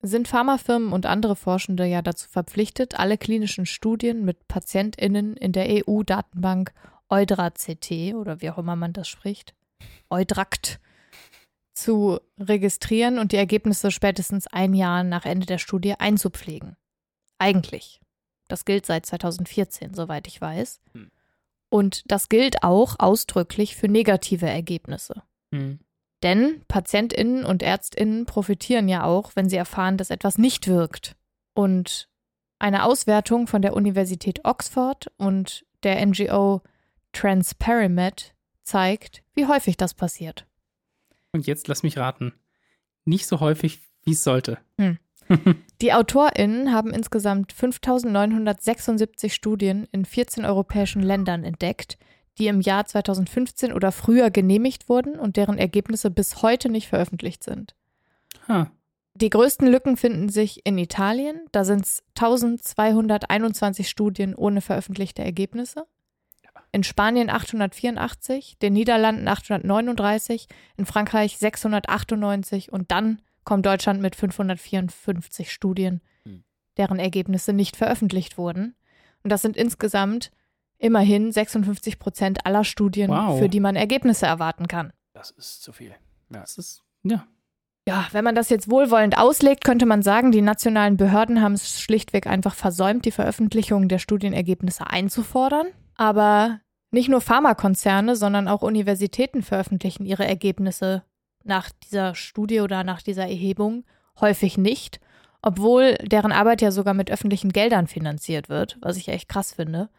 [0.00, 5.66] sind Pharmafirmen und andere Forschende ja dazu verpflichtet, alle klinischen Studien mit PatientInnen in der
[5.68, 6.72] EU-Datenbank
[7.10, 9.54] EudraCT oder wie auch immer man das spricht,
[10.08, 10.80] Eudract,
[11.74, 16.76] zu registrieren und die Ergebnisse spätestens ein Jahr nach Ende der Studie einzupflegen.
[17.38, 18.00] Eigentlich.
[18.46, 20.80] Das gilt seit 2014, soweit ich weiß.
[20.92, 21.10] Hm.
[21.74, 25.24] Und das gilt auch ausdrücklich für negative Ergebnisse.
[25.50, 25.80] Mhm.
[26.22, 31.16] Denn Patientinnen und Ärztinnen profitieren ja auch, wenn sie erfahren, dass etwas nicht wirkt.
[31.52, 32.08] Und
[32.60, 36.62] eine Auswertung von der Universität Oxford und der NGO
[37.12, 40.46] Transperimet zeigt, wie häufig das passiert.
[41.32, 42.34] Und jetzt lass mich raten.
[43.04, 44.58] Nicht so häufig, wie es sollte.
[44.78, 45.00] Hm.
[45.80, 51.98] Die AutorInnen haben insgesamt 5976 Studien in 14 europäischen Ländern entdeckt,
[52.38, 57.44] die im Jahr 2015 oder früher genehmigt wurden und deren Ergebnisse bis heute nicht veröffentlicht
[57.44, 57.74] sind.
[58.48, 58.66] Huh.
[59.16, 65.86] Die größten Lücken finden sich in Italien, da sind es 1221 Studien ohne veröffentlichte Ergebnisse.
[66.72, 75.52] In Spanien 884, den Niederlanden 839, in Frankreich 698 und dann kommt Deutschland mit 554
[75.52, 76.44] Studien, hm.
[76.76, 78.74] deren Ergebnisse nicht veröffentlicht wurden.
[79.22, 80.30] Und das sind insgesamt
[80.78, 83.38] immerhin 56 Prozent aller Studien, wow.
[83.38, 84.92] für die man Ergebnisse erwarten kann.
[85.12, 85.94] Das ist zu viel.
[86.30, 86.40] Ja.
[86.40, 87.26] Das ist, ja.
[87.86, 91.80] Ja, wenn man das jetzt wohlwollend auslegt, könnte man sagen, die nationalen Behörden haben es
[91.80, 95.66] schlichtweg einfach versäumt, die Veröffentlichung der Studienergebnisse einzufordern.
[95.96, 101.02] Aber nicht nur Pharmakonzerne, sondern auch Universitäten veröffentlichen ihre Ergebnisse
[101.44, 103.84] nach dieser Studie oder nach dieser Erhebung
[104.20, 105.00] häufig nicht,
[105.42, 109.90] obwohl deren Arbeit ja sogar mit öffentlichen Geldern finanziert wird, was ich echt krass finde.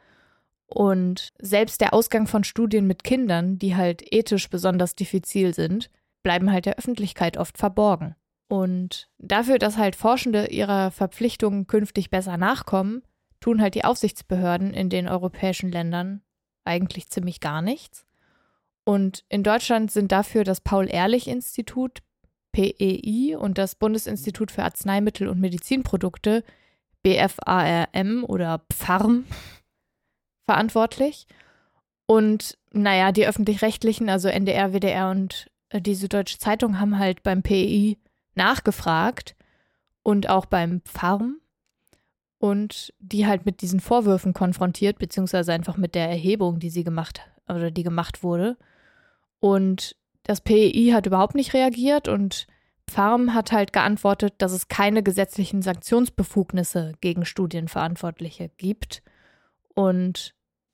[0.68, 5.92] Und selbst der Ausgang von Studien mit Kindern, die halt ethisch besonders diffizil sind,
[6.24, 8.16] bleiben halt der Öffentlichkeit oft verborgen.
[8.48, 13.04] Und dafür, dass halt Forschende ihrer Verpflichtungen künftig besser nachkommen,
[13.40, 16.22] tun halt die Aufsichtsbehörden in den europäischen Ländern
[16.64, 18.05] eigentlich ziemlich gar nichts.
[18.86, 22.00] Und in Deutschland sind dafür das Paul-Ehrlich-Institut,
[22.54, 26.44] PEI, und das Bundesinstitut für Arzneimittel und Medizinprodukte,
[27.04, 29.26] BFARM oder PFARM,
[30.46, 31.28] verantwortlich.
[32.06, 37.42] Und naja, die öffentlich-rechtlichen, also NDR, WDR und äh, die Süddeutsche Zeitung haben halt beim
[37.42, 37.98] PEI
[38.36, 39.36] nachgefragt
[40.04, 41.40] und auch beim Farm
[42.38, 47.22] und die halt mit diesen Vorwürfen konfrontiert, beziehungsweise einfach mit der Erhebung, die sie gemacht
[47.48, 48.58] oder die gemacht wurde.
[49.46, 52.48] Und das PEI hat überhaupt nicht reagiert und
[52.90, 59.04] Farm hat halt geantwortet, dass es keine gesetzlichen Sanktionsbefugnisse gegen Studienverantwortliche gibt
[59.76, 60.34] und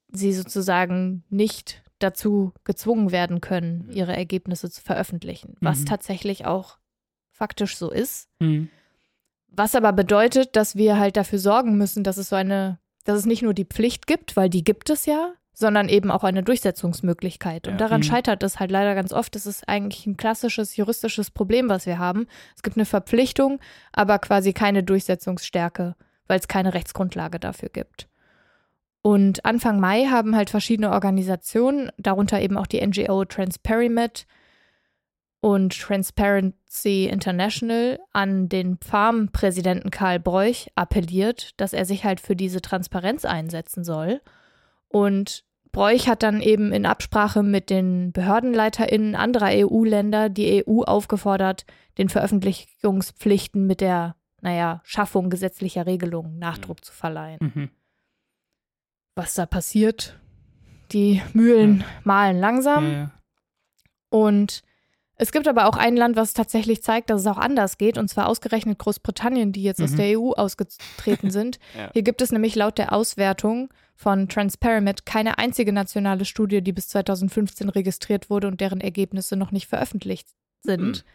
[0.09, 5.85] sie sozusagen nicht dazu gezwungen werden können, ihre Ergebnisse zu veröffentlichen, was Mhm.
[5.87, 6.77] tatsächlich auch
[7.29, 8.29] faktisch so ist.
[8.39, 8.69] Mhm.
[9.47, 13.25] Was aber bedeutet, dass wir halt dafür sorgen müssen, dass es so eine, dass es
[13.25, 17.67] nicht nur die Pflicht gibt, weil die gibt es ja, sondern eben auch eine Durchsetzungsmöglichkeit.
[17.67, 17.77] Und Ja.
[17.77, 18.05] daran Mhm.
[18.05, 19.35] scheitert es halt leider ganz oft.
[19.35, 22.27] Das ist eigentlich ein klassisches juristisches Problem, was wir haben.
[22.55, 23.59] Es gibt eine Verpflichtung,
[23.91, 25.95] aber quasi keine Durchsetzungsstärke,
[26.27, 28.07] weil es keine Rechtsgrundlage dafür gibt.
[29.03, 34.27] Und Anfang Mai haben halt verschiedene Organisationen, darunter eben auch die NGO Transparimet
[35.39, 42.61] und Transparency International, an den Farm-Präsidenten Karl Broich appelliert, dass er sich halt für diese
[42.61, 44.21] Transparenz einsetzen soll.
[44.91, 51.65] Und Broich hat dann eben in Absprache mit den BehördenleiterInnen anderer EU-Länder die EU aufgefordert,
[51.97, 57.69] den Veröffentlichungspflichten mit der, naja, Schaffung gesetzlicher Regelungen Nachdruck zu verleihen Mhm.
[59.15, 60.19] was da passiert.
[60.91, 62.85] Die Mühlen mahlen langsam.
[62.85, 63.11] Ja, ja.
[64.09, 64.63] Und
[65.21, 68.07] es gibt aber auch ein Land, was tatsächlich zeigt, dass es auch anders geht, und
[68.07, 69.97] zwar ausgerechnet Großbritannien, die jetzt aus Mhm.
[69.97, 71.59] der EU ausgetreten sind.
[71.77, 71.89] Ja.
[71.93, 76.89] Hier gibt es nämlich laut der Auswertung von Transparent keine einzige nationale Studie, die bis
[76.89, 80.27] 2015 registriert wurde und deren Ergebnisse noch nicht veröffentlicht
[80.63, 81.05] sind.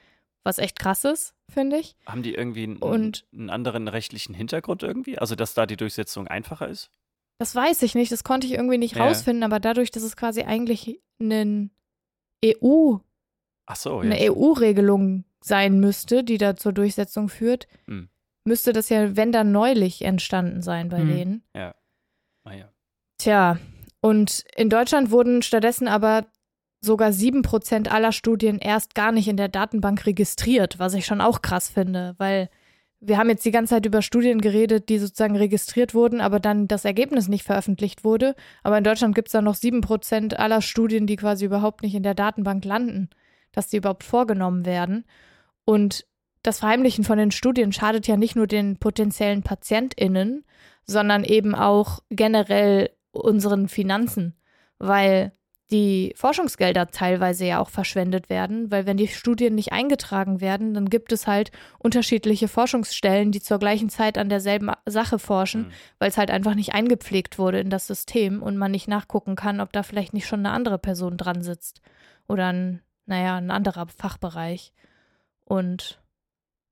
[0.45, 1.97] Was echt krass ist, finde ich.
[2.07, 5.19] Haben die irgendwie einen, Und- einen anderen rechtlichen Hintergrund irgendwie?
[5.19, 6.91] Also, dass da die Durchsetzung einfacher ist?
[7.39, 9.05] Das weiß ich nicht, das konnte ich irgendwie nicht Ja.
[9.05, 11.73] rausfinden, aber dadurch, dass es quasi eigentlich einen
[12.45, 12.99] EU
[13.67, 14.31] Ach so, eine ja.
[14.33, 18.09] EU-Regelung sein müsste, die da zur Durchsetzung führt, Hm.
[18.45, 21.09] müsste das ja, wenn dann neulich entstanden sein bei Hm.
[21.09, 21.43] denen.
[21.55, 22.69] Ah, ja.
[23.19, 23.59] Tja,
[24.01, 26.27] und in Deutschland wurden stattdessen aber
[26.81, 31.43] sogar 7% aller Studien erst gar nicht in der Datenbank registriert, was ich schon auch
[31.43, 32.49] krass finde, weil
[33.01, 36.67] wir haben jetzt die ganze Zeit über Studien geredet, die sozusagen registriert wurden, aber dann
[36.69, 38.35] das Ergebnis nicht veröffentlicht wurde.
[38.63, 42.03] Aber in Deutschland gibt es dann noch 7% aller Studien, die quasi überhaupt nicht in
[42.03, 43.11] der Datenbank landen,
[43.57, 45.05] dass die überhaupt vorgenommen werden.
[45.65, 46.07] Und
[46.43, 50.45] das Verheimlichen von den Studien schadet ja nicht nur den potenziellen PatientInnen,
[50.85, 54.37] sondern eben auch generell unseren Finanzen,
[54.79, 55.33] weil
[55.73, 60.89] die Forschungsgelder teilweise ja auch verschwendet werden, weil wenn die Studien nicht eingetragen werden, dann
[60.89, 65.73] gibt es halt unterschiedliche Forschungsstellen, die zur gleichen Zeit an derselben Sache forschen, Hm.
[65.99, 69.61] weil es halt einfach nicht eingepflegt wurde in das System und man nicht nachgucken kann,
[69.61, 71.81] ob da vielleicht nicht schon eine andere Person dran sitzt
[72.29, 74.73] oder ein, naja, ein anderer Fachbereich.
[75.45, 76.01] Und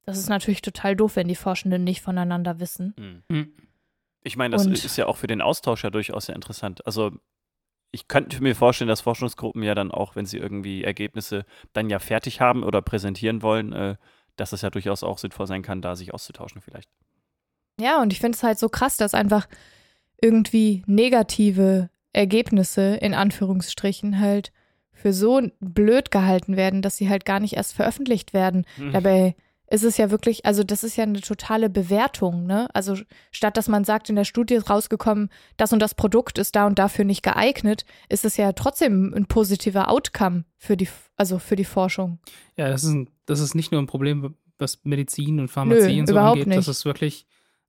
[0.05, 2.95] das ist natürlich total doof, wenn die Forschenden nicht voneinander wissen.
[2.99, 3.23] Hm.
[3.29, 3.53] Mhm.
[4.23, 6.87] Ich meine, das Und- ist ja auch für den Austausch ja durchaus sehr interessant.
[6.87, 7.13] Also
[7.91, 11.99] ich könnte mir vorstellen, dass Forschungsgruppen ja dann auch, wenn sie irgendwie Ergebnisse dann ja
[12.01, 13.97] fertig haben oder präsentieren wollen, äh,
[14.37, 16.91] dass es ja durchaus auch sinnvoll sein kann, da sich auszutauschen vielleicht.
[17.81, 19.47] Ja, und ich finde es halt so krass, dass einfach
[20.21, 24.53] irgendwie negative Ergebnisse in Anführungsstrichen halt
[24.95, 28.65] für so blöd gehalten werden, dass sie halt gar nicht erst veröffentlicht werden.
[28.77, 28.93] Hm.
[28.93, 29.35] Dabei
[29.71, 32.69] ist es ja wirklich, also das ist ja eine totale Bewertung, ne?
[32.75, 32.97] Also
[33.31, 36.67] statt dass man sagt, in der Studie ist rausgekommen, das und das Produkt ist da
[36.67, 41.57] und dafür nicht geeignet, ist es ja trotzdem ein positiver Outcome für die, also für
[41.57, 42.19] die Forschung.
[42.57, 46.01] Ja, das ist, ein, das ist nicht nur ein Problem, was Medizin und Pharmazie Nö,
[46.01, 46.57] und so überhaupt angeht.
[46.59, 46.77] Das nicht.
[46.77, 47.27] ist wirklich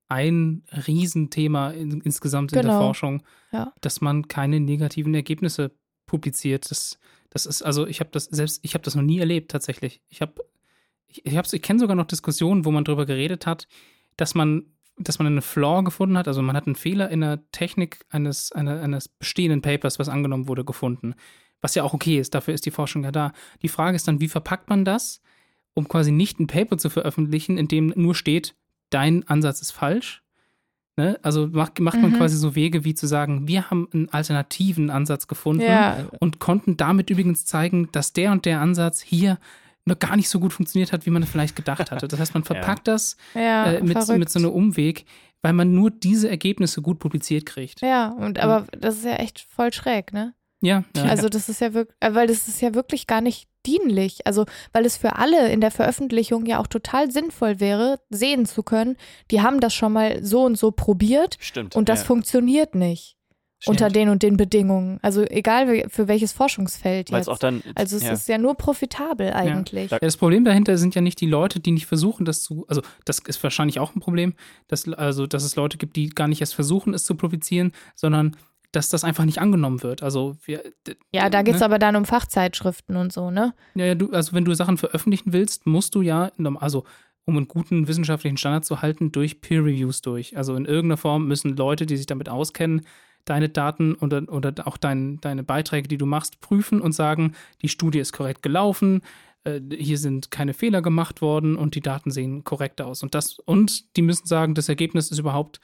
[0.07, 2.79] ein Riesenthema in, insgesamt in der Genau.
[2.81, 3.73] Forschung, Ja.
[3.81, 5.71] dass man keine negativen Ergebnisse
[6.05, 6.69] publiziert.
[6.69, 10.01] Das, das ist, also ich habe das selbst, ich habe das noch nie erlebt tatsächlich.
[10.09, 10.45] Ich habe,
[11.07, 13.67] ich, ich, ich kenne sogar noch Diskussionen, wo man darüber geredet hat,
[14.17, 14.65] dass man,
[14.97, 18.51] dass man einen Flaw gefunden hat, also man hat einen Fehler in der Technik eines,
[18.51, 21.15] einer, eines bestehenden Papers, was angenommen wurde, gefunden.
[21.61, 23.33] Was ja auch okay ist, dafür ist die Forschung ja da.
[23.61, 25.21] Die Frage ist dann, wie verpackt man das,
[25.73, 28.55] um quasi nicht ein Paper zu veröffentlichen, in dem nur steht,
[28.89, 30.23] dein Ansatz ist falsch.
[30.97, 31.19] Ne?
[31.23, 32.15] Also macht, macht man Mhm.
[32.17, 36.77] quasi so Wege wie zu sagen, wir haben einen alternativen Ansatz gefunden Ja, und konnten
[36.77, 39.37] damit übrigens zeigen, dass der und der Ansatz hier
[39.85, 42.07] noch gar nicht so gut funktioniert hat, wie man vielleicht gedacht hatte.
[42.07, 45.05] Das heißt, man verpackt das ja, äh, mit, mit so einem Umweg,
[45.41, 47.81] weil man nur diese Ergebnisse gut publiziert kriegt.
[47.81, 50.33] Ja, und aber das ist ja echt voll schräg, ne?
[50.61, 51.03] Ja, ja.
[51.03, 54.25] Also das ist ja wirklich, weil das ist ja wirklich gar nicht dienlich.
[54.25, 58.63] Also weil es für alle in der Veröffentlichung ja auch total sinnvoll wäre, sehen zu
[58.63, 58.97] können,
[59.31, 61.75] die haben das schon mal so und so probiert Stimmt.
[61.75, 62.05] und das ja.
[62.05, 63.15] funktioniert nicht
[63.67, 63.95] unter Stimmt.
[63.95, 64.99] den und den Bedingungen.
[65.01, 67.21] Also egal für welches Forschungsfeld jetzt.
[67.21, 67.63] es auch dann.
[67.73, 68.13] also es ja.
[68.13, 69.91] ist ja nur profitabel eigentlich.
[69.91, 72.81] Ja, das Problem dahinter sind ja nicht die Leute, die nicht versuchen, das zu, also
[73.05, 74.33] das ist wahrscheinlich auch ein Problem,
[74.67, 78.35] dass, also, dass es Leute gibt, die gar nicht erst versuchen, es zu publizieren, sondern
[78.75, 80.03] dass das einfach nicht angenommen wird.
[80.03, 80.63] Also wir,
[81.13, 81.65] Ja, da geht es ne?
[81.65, 83.53] aber dann um Fachzeitschriften und so, ne?
[83.75, 86.83] Ja, ja, du, also wenn du Sachen veröffentlichen willst, musst du ja, also
[87.25, 90.37] um einen guten wissenschaftlichen Standard zu halten, durch Peer Reviews durch.
[90.37, 92.85] Also in irgendeiner Form müssen Leute, die sich damit auskennen,
[93.25, 97.33] deine Daten oder, oder auch dein, deine Beiträge, die du machst, prüfen und sagen,
[97.63, 99.01] die Studie ist korrekt gelaufen,
[99.43, 103.01] äh, hier sind keine Fehler gemacht worden und die Daten sehen korrekt aus.
[103.01, 105.59] Und das, und die müssen sagen, das Ergebnis ist überhaupt,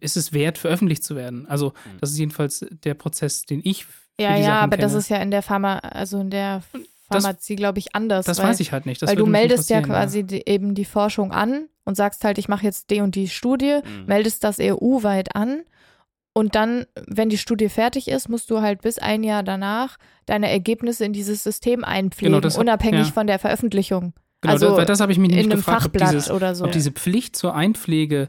[0.00, 1.46] ist es wert, veröffentlicht zu werden.
[1.46, 1.98] Also, Mhm.
[2.00, 4.98] das ist jedenfalls der Prozess, den ich für Ja, die ja, Sachen aber das kenne.
[5.00, 6.62] ist ja in der Pharma, also in der
[7.10, 8.26] Das- Pharmazie, glaube ich, anders.
[8.26, 9.00] Das weil, weiß ich halt nicht.
[9.02, 12.48] Das weil du meldest ja quasi die, eben die Forschung an und sagst halt, ich
[12.48, 14.06] mache jetzt die und die Studie, Mhm.
[14.06, 15.62] meldest das EU-weit an
[16.34, 20.50] und dann, wenn die Studie fertig ist, musst du halt bis ein Jahr danach deine
[20.50, 23.12] Ergebnisse in dieses System einpflegen, Genau, das hat- unabhängig ja.
[23.12, 24.12] von der Veröffentlichung.
[24.42, 26.64] Genau, also das, weil das habe ich mich einem gefragt, ob, Fachblatt dieses, oder so.
[26.66, 28.28] ob diese Pflicht zur Einpflege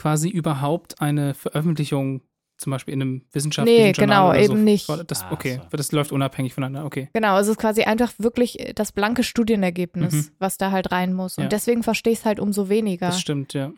[0.00, 2.22] quasi überhaupt eine Veröffentlichung
[2.56, 4.62] zum Beispiel in einem wissenschaftlichen Nee, Journal genau, oder eben so.
[4.62, 4.88] nicht.
[5.10, 7.08] Das, Ah, okay, das läuft unabhängig voneinander, okay.
[7.12, 10.26] Genau, es ist quasi einfach wirklich das blanke Studienergebnis, Mhm.
[10.38, 11.36] was da halt rein muss.
[11.38, 11.48] Und Ja.
[11.48, 13.06] deswegen verstehe ich es halt umso weniger.
[13.08, 13.72] Das stimmt, ja.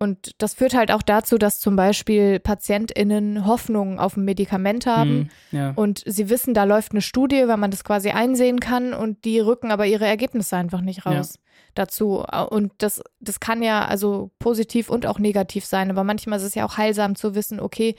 [0.00, 5.30] Und das führt halt auch dazu, dass zum Beispiel PatientInnen Hoffnung auf ein Medikament haben.
[5.50, 5.72] Hm, ja.
[5.74, 9.40] Und sie wissen, da läuft eine Studie, weil man das quasi einsehen kann und die
[9.40, 11.38] rücken aber ihre Ergebnisse einfach nicht raus
[11.74, 12.24] dazu.
[12.50, 16.54] Und das, das kann ja also positiv und auch negativ sein, aber manchmal ist es
[16.54, 17.94] ja auch heilsam zu wissen, okay,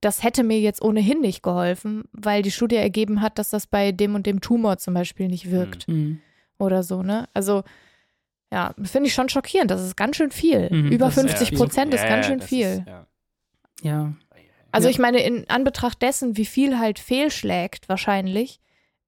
[0.00, 3.92] das hätte mir jetzt ohnehin nicht geholfen, weil die Studie ergeben hat, dass das bei
[3.92, 6.20] dem und dem Tumor zum Beispiel nicht wirkt Hm.
[6.58, 7.28] oder so, ne?
[7.34, 7.62] Also,
[8.52, 9.70] ja, finde ich schon schockierend.
[9.70, 10.68] Das ist ganz schön viel.
[10.72, 11.58] Mhm, Über das ist 50 viel.
[11.58, 12.66] Prozent ist Ja, ganz ja, schön viel.
[12.66, 13.06] Ist, ja.
[13.82, 14.12] ja.
[14.72, 14.90] Also Ja.
[14.90, 18.60] ich meine, in Anbetracht dessen, wie viel halt fehlschlägt wahrscheinlich,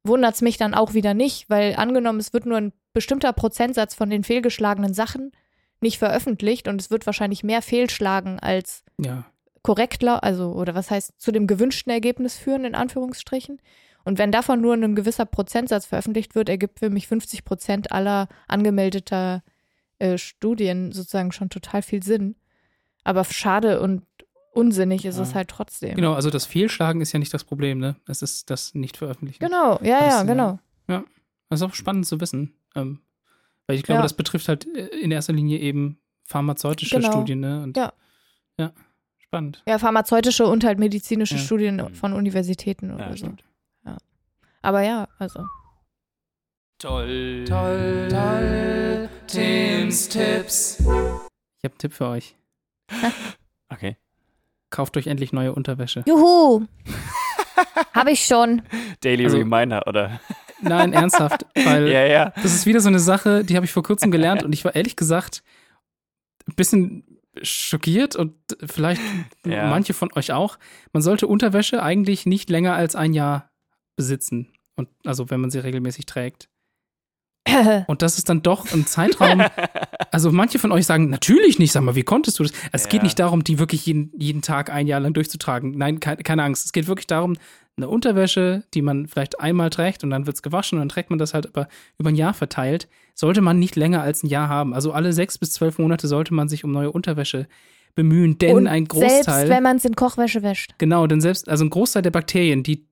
[0.05, 3.95] wundert es mich dann auch wieder nicht, weil angenommen, es wird nur ein bestimmter Prozentsatz
[3.95, 5.33] von den fehlgeschlagenen Sachen
[5.81, 9.25] nicht veröffentlicht und es wird wahrscheinlich mehr fehlschlagen als Ja.
[9.63, 13.61] korrekt, also oder was heißt zu dem gewünschten Ergebnis führen, in Anführungsstrichen.
[14.09, 18.27] Und wenn davon nur ein gewisser Prozentsatz veröffentlicht wird, ergibt für mich 50 Prozent aller
[18.47, 19.43] angemeldeter
[19.99, 22.35] äh, Studien sozusagen schon total viel Sinn.
[23.05, 24.03] Aber schade und
[24.53, 25.23] unsinnig ist Ja.
[25.25, 25.95] es halt trotzdem.
[25.95, 27.97] Genau, also das Fehlschlagen ist ja nicht das Problem, ne?
[28.07, 29.45] Es ist das Nicht-Veröffentlichen.
[29.45, 30.59] Genau, ja, Das, ja, äh, genau.
[31.51, 32.55] Das ist auch spannend zu wissen.
[32.75, 33.01] Ähm,
[33.67, 34.03] weil ich glaube, Ja.
[34.03, 37.11] das betrifft halt äh, in erster Linie eben pharmazeutische Genau.
[37.13, 37.63] Studien, ne?
[37.63, 37.93] Und, Ja.
[38.59, 38.73] Ja,
[39.19, 39.63] spannend.
[39.69, 41.41] Ja, pharmazeutische und halt medizinische Ja.
[41.41, 41.95] Studien Mhm.
[41.95, 43.17] von Universitäten oder Ja, so.
[43.19, 43.45] stimmt.
[44.63, 45.45] Aber ja, also.
[46.79, 47.45] Toll.
[47.49, 50.79] Toll, toll, Tims Tipps.
[50.81, 52.37] Ich habe einen Tipp für euch.
[53.71, 53.99] Okay.
[54.71, 56.03] Kauft euch endlich neue Unterwäsche.
[56.07, 56.65] Juhu!
[57.93, 58.63] Hab ich schon.
[59.03, 60.21] Daily Also- Reminder, oder?
[60.63, 62.31] Nein, ernsthaft, weil ja, ja.
[62.37, 64.75] das ist wieder so eine Sache, die habe ich vor kurzem gelernt und ich war
[64.75, 65.43] ehrlich gesagt
[66.49, 69.03] ein bisschen schockiert und vielleicht
[69.45, 69.69] Ja.
[69.69, 70.59] manche von euch auch.
[70.95, 73.51] Man sollte Unterwäsche eigentlich nicht länger als ein Jahr
[73.99, 74.49] besitzen.
[74.77, 76.49] Und also wenn man sie regelmäßig trägt.
[77.87, 79.43] Und das ist dann doch ein Zeitraum.
[80.11, 82.53] Also manche von euch sagen, natürlich nicht, sag mal, wie konntest du das?
[82.73, 82.89] Es Ja.
[82.91, 85.73] geht nicht darum, die wirklich jeden, jeden Tag ein Jahr lang durchzutragen.
[85.73, 86.67] Nein, keine, keine Angst.
[86.67, 87.37] Es geht wirklich darum,
[87.77, 91.11] eine Unterwäsche, die man vielleicht einmal trägt und dann wird es gewaschen und dann trägt
[91.11, 94.49] man das halt über, über ein Jahr verteilt, sollte man nicht länger als ein Jahr
[94.49, 94.75] haben.
[94.75, 97.47] Also alle sechs bis zwölf Monate sollte man sich um neue Unterwäsche
[97.95, 99.23] bemühen, denn Und ein Großteil.
[99.25, 100.75] Selbst wenn man es in Kochwäsche wäscht.
[100.79, 102.88] Genau, denn selbst, also ein Großteil der Bakterien, die,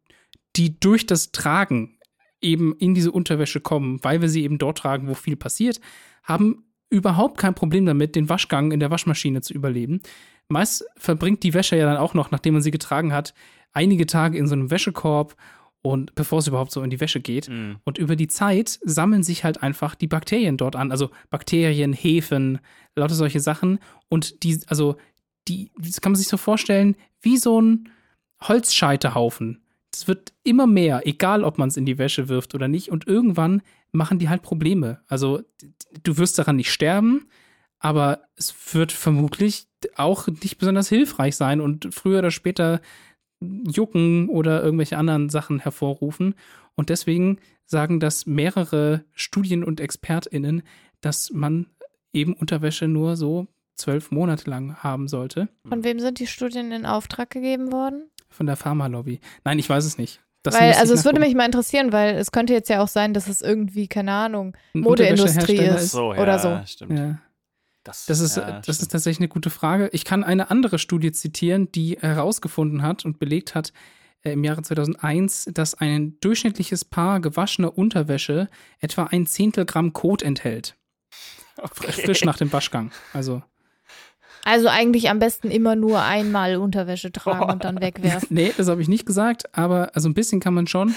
[0.57, 1.99] die durch das Tragen
[2.41, 5.81] eben in diese Unterwäsche kommen, weil wir sie eben dort tragen, wo viel passiert,
[6.23, 10.01] haben überhaupt kein Problem damit, den Waschgang in der Waschmaschine zu überleben.
[10.49, 13.35] Meist verbringt die Wäsche ja dann auch noch, nachdem man sie getragen hat,
[13.73, 15.37] einige Tage in so einem Wäschekorb
[15.83, 17.49] und bevor es überhaupt so in die Wäsche geht.
[17.49, 17.77] Mhm.
[17.85, 20.91] Und über die Zeit sammeln sich halt einfach die Bakterien dort an.
[20.91, 22.59] Also Bakterien, Hefen,
[22.95, 23.79] lauter solche Sachen.
[24.09, 24.97] Und die, also,
[25.49, 27.89] die, das kann man sich so vorstellen, wie so ein
[28.43, 29.63] Holzscheiterhaufen.
[29.97, 32.91] Das wird immer mehr, egal ob man es in die Wäsche wirft oder nicht.
[32.91, 35.01] Und irgendwann machen die halt Probleme.
[35.09, 35.41] Also,
[36.03, 37.31] du wirst daran nicht sterben,
[37.79, 42.83] aber es wird vermutlich auch nicht besonders hilfreich sein und früher oder später
[43.41, 46.35] Jucken oder irgendwelche anderen Sachen hervorrufen.
[46.75, 50.63] Und deswegen sagen das mehrere Studien und ExpertInnen,
[51.01, 51.69] dass man
[52.13, 55.49] eben Unterwäsche nur so zwölf Monate lang haben sollte.
[55.67, 58.11] Von wem sind die Studien in Auftrag gegeben worden?
[58.37, 59.21] Von der Pharmalobby.
[59.45, 60.21] Nein, ich weiß es nicht.
[60.43, 63.15] Das weil, also es würde mich mal interessieren, weil es könnte jetzt ja auch sein,
[63.15, 65.91] dass es irgendwie, keine Ahnung, Ein Modeindustrie ist.
[65.93, 66.61] So, ja, oder so.
[66.67, 66.99] stimmt.
[66.99, 67.19] Ja.
[67.83, 68.93] Das, Das ist, ja, das ist stimmt.
[68.93, 69.89] tatsächlich eine gute Frage.
[69.93, 73.73] Ich kann eine andere Studie zitieren, die herausgefunden hat und belegt hat
[74.23, 78.49] äh, im Jahre 2001, dass ein durchschnittliches Paar gewaschener Unterwäsche
[78.81, 80.77] etwa ein Zehntel Gramm Kot enthält.
[81.59, 81.91] Okay.
[81.91, 82.91] Frisch nach dem Waschgang.
[83.15, 83.43] Also,
[84.49, 88.29] Also eigentlich am besten immer nur einmal Unterwäsche tragen und dann wegwerfen.
[88.31, 90.95] nee, das habe ich nicht gesagt, aber also ein bisschen kann man schon.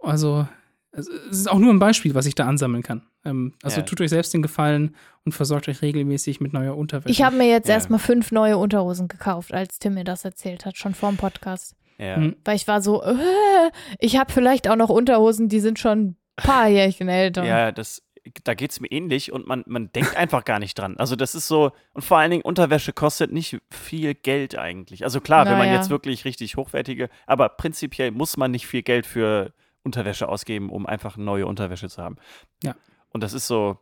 [0.00, 0.46] Also,
[0.92, 3.02] es ist auch nur ein Beispiel, was ich da ansammeln kann.
[3.24, 3.82] Ähm, also Ja.
[3.86, 4.94] tut euch selbst den Gefallen
[5.24, 7.10] und versorgt euch regelmäßig mit neuer Unterwäsche.
[7.10, 7.74] Ich habe mir jetzt Ja.
[7.74, 11.74] erstmal fünf neue Unterhosen gekauft, als Tim mir das erzählt hat, schon vor dem Podcast.
[11.98, 12.16] Ja.
[12.16, 12.36] Hm.
[12.44, 13.14] Weil ich war so, äh,
[13.98, 17.44] ich habe vielleicht auch noch Unterhosen, die sind schon ein paar Jährchen älter.
[17.44, 18.02] Ja, das,
[18.44, 20.96] da geht es mir ähnlich und man, man denkt einfach gar nicht dran.
[20.96, 25.04] Also das ist so, und vor allen Dingen Unterwäsche kostet nicht viel Geld eigentlich.
[25.04, 25.74] Also klar, wenn man Naja.
[25.74, 30.86] jetzt wirklich richtig hochwertige, aber prinzipiell muss man nicht viel Geld für Unterwäsche ausgeben, um
[30.86, 32.16] einfach neue Unterwäsche zu haben.
[32.62, 32.74] Ja.
[33.10, 33.78] Und das ist so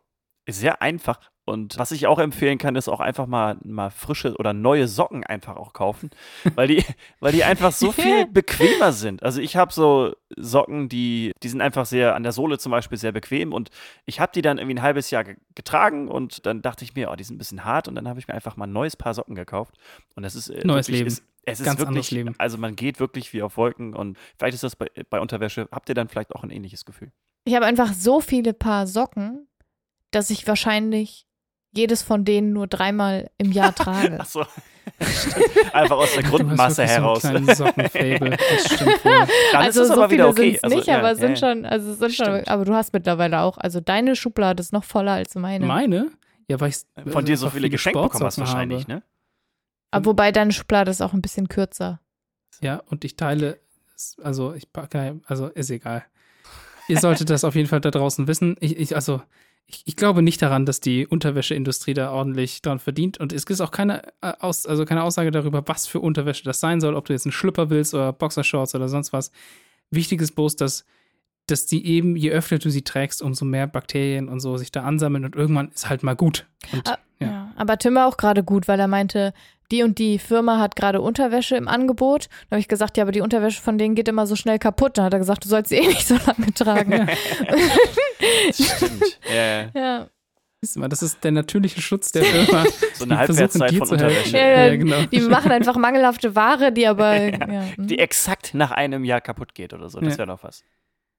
[0.47, 1.30] sehr einfach.
[1.43, 5.23] Und was ich auch empfehlen kann, ist auch einfach mal, mal frische oder neue Socken
[5.23, 6.11] einfach auch kaufen,
[6.55, 6.85] weil die,
[7.19, 9.23] weil die einfach so viel bequemer sind.
[9.23, 12.97] Also ich habe so Socken, die, die sind einfach sehr, an der Sohle zum Beispiel
[12.97, 13.69] sehr bequem und
[14.05, 17.11] ich habe die dann irgendwie ein halbes Jahr ge getragen und dann dachte ich mir,
[17.11, 18.95] oh, die sind ein bisschen hart und dann habe ich mir einfach mal ein neues
[18.95, 19.75] Paar Socken gekauft
[20.15, 21.07] und das ist äh, Neues wirklich, Leben.
[21.07, 22.35] Ist, es ist Ganz anderes wirklich, Leben.
[22.37, 25.89] also man geht wirklich wie auf Wolken und vielleicht ist das bei, bei Unterwäsche, habt
[25.89, 27.11] ihr dann vielleicht auch ein ähnliches Gefühl?
[27.43, 29.47] Ich habe einfach so viele Paar Socken,
[30.11, 31.25] dass ich wahrscheinlich
[31.73, 34.17] jedes von denen nur dreimal im Jahr trage.
[34.21, 34.45] Ach so.
[35.01, 35.45] Stimmt.
[35.75, 37.21] Einfach aus der Grundmasse heraus.
[37.21, 38.37] So Sockenfable.
[38.51, 39.27] Das stimmt wohl.
[39.51, 40.41] Dann also ist es so aber viele wieder okay.
[40.51, 41.47] sind es Also, nicht, ja, aber es ja, sind ja.
[41.49, 44.83] schon, also es sind schon, aber du hast mittlerweile auch, also deine Schublade ist noch
[44.83, 45.65] voller als meine.
[45.65, 46.11] Meine?
[46.47, 46.77] Ja, weil ich
[47.11, 48.93] Von dir so einfach viele geschenkt bekommen hast wahrscheinlich, habe.
[48.95, 49.03] ne?
[49.91, 51.99] aber wobei deine Schublade ist auch ein bisschen kürzer.
[52.61, 53.59] Ja, und ich teile,
[53.95, 56.03] es- also ich packe, also ist egal.
[56.87, 58.55] Ihr solltet das auf jeden Fall da draußen wissen.
[58.59, 59.21] Ich, ich also,
[59.71, 63.19] ich, ich glaube nicht daran, dass die Unterwäscheindustrie da ordentlich dran verdient.
[63.19, 66.59] Und es gibt auch keine, äh, Aus, also keine Aussage darüber, was für Unterwäsche das
[66.59, 69.31] sein soll, ob du jetzt einen Schlüpper willst oder Boxershorts oder sonst was.
[69.89, 70.85] Wichtig ist bloß, dass,
[71.47, 74.83] dass die eben, je öfter du sie trägst, umso mehr Bakterien und so sich da
[74.83, 76.47] ansammeln und irgendwann ist halt mal gut.
[76.71, 77.27] Und Ah, ja.
[77.27, 77.51] Ja.
[77.55, 79.33] Aber Tim war auch gerade gut, weil er meinte,
[79.71, 82.27] die und die Firma hat gerade Unterwäsche im Angebot.
[82.49, 84.97] Da habe ich gesagt, ja, aber die Unterwäsche von denen geht immer so schnell kaputt.
[84.97, 86.91] Da hat er gesagt, du sollst sie eh nicht so lange tragen.
[88.51, 89.19] Stimmt.
[89.29, 89.69] Ja, ja.
[89.75, 90.07] ja.
[90.63, 92.65] Siehst du mal, das ist der natürliche Schutz der Firma.
[92.93, 93.89] So eine Halbwertszeit von.
[93.89, 94.37] Unterwäsche.
[94.37, 95.01] Ja, ja, genau.
[95.11, 97.15] Die machen einfach mangelhafte Ware, die aber.
[97.31, 97.65] ja.
[97.75, 97.87] hm.
[97.87, 99.99] Die exakt nach einem Jahr kaputt geht oder so.
[99.99, 100.17] Das Ja.
[100.19, 100.63] wäre doch was.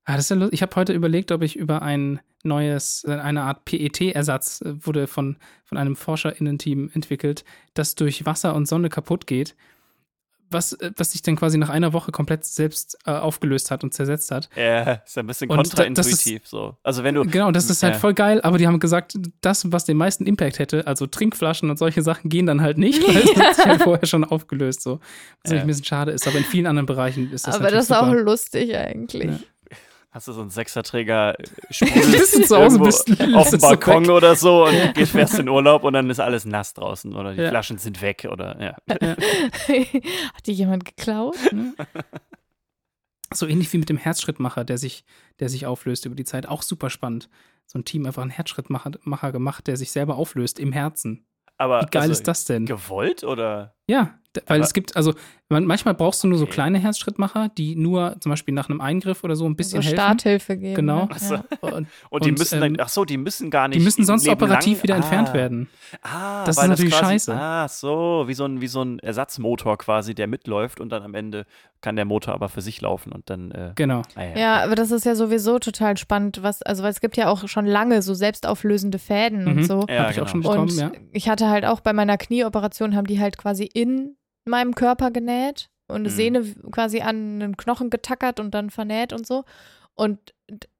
[0.05, 0.55] Ah, das ist ja lustig.
[0.55, 5.07] Ich habe heute überlegt, ob ich über ein neues, äh, eine Art PET-Ersatz äh, wurde
[5.07, 9.55] von, von einem ForscherInnen-Team entwickelt, das durch Wasser und Sonne kaputt geht,
[10.53, 13.93] was, äh, was sich dann quasi nach einer Woche komplett selbst äh, aufgelöst hat und
[13.95, 14.49] zersetzt hat.
[14.57, 16.77] Ja, ist ein bisschen kontraintuitiv so.
[16.83, 17.25] Also wenn du.
[17.25, 17.99] Genau, das ist halt Ja.
[18.01, 21.79] voll geil, aber die haben gesagt, das, was den meisten Impact hätte, also Trinkflaschen und
[21.79, 24.83] solche Sachen, gehen dann halt nicht, weil es hat sich halt vorher schon aufgelöst.
[24.83, 25.01] So.
[25.43, 25.61] Was Ja.
[25.61, 28.12] ein bisschen schade ist, aber in vielen anderen Bereichen ist das aber das ist auch
[28.12, 29.25] lustig eigentlich.
[29.25, 29.38] Ja.
[30.12, 34.05] Hast du so einen Sechserträger äh, Bist Sprudel zu Hause, bist, auf dem so Balkon
[34.05, 34.11] weg.
[34.11, 37.40] oder so und gehst fährst in Urlaub und dann ist alles nass draußen oder die
[37.40, 37.48] Ja.
[37.48, 38.77] Flaschen sind weg oder ja.
[40.35, 41.37] Hat die jemand geklaut?
[43.35, 45.05] So ähnlich wie mit dem Herzschrittmacher, der sich,
[45.40, 46.46] der sich auflöst über die Zeit.
[46.46, 47.31] Auch super spannend.
[47.64, 51.25] So ein Team einfach einen Herzschrittmacher Macher gemacht, der sich selber auflöst im Herzen.
[51.57, 52.66] Aber Wie geil also, ist das denn?
[52.66, 53.75] Gewollt oder?
[53.88, 55.14] Ja, weil Aber- es gibt, also
[55.61, 59.37] manchmal brauchst du nur so kleine Herzschrittmacher, die nur zum Beispiel nach einem Eingriff oder
[59.37, 59.97] so ein bisschen so helfen.
[59.99, 60.75] Starthilfe geben.
[60.75, 61.03] Genau.
[61.05, 61.09] ne?
[61.12, 61.35] Ach so.
[61.35, 61.43] Ja.
[61.61, 63.81] Und Und die Und, müssen dann, ähm, ach so, die müssen gar nicht.
[63.81, 65.35] die müssen sonst operativ wieder entfernt ah.
[65.35, 65.68] werden.
[66.03, 67.35] Ah, Das weil ist natürlich quasi, scheiße.
[67.35, 71.14] Ah, so, wie so, ein, wie so ein Ersatzmotor quasi, der mitläuft und dann am
[71.14, 71.47] Ende
[71.81, 73.51] kann der Motor aber für sich laufen und dann.
[73.51, 74.03] Äh, Genau.
[74.14, 74.39] ah, ja.
[74.39, 77.49] Ja, aber das ist ja sowieso total spannend, was, also weil es gibt ja auch
[77.49, 79.51] schon lange so selbstauflösende Fäden Mhm.
[79.51, 79.85] und so.
[79.89, 80.26] Ja, Habe ich genau.
[80.26, 80.93] auch schon bekommen, Und ja.
[81.12, 85.68] ich hatte halt auch bei meiner Knieoperation, haben die halt quasi in meinem Körper genäht
[85.88, 86.12] und eine Mhm.
[86.14, 89.45] Sehne quasi an einen Knochen getackert und dann vernäht und so.
[89.95, 90.18] Und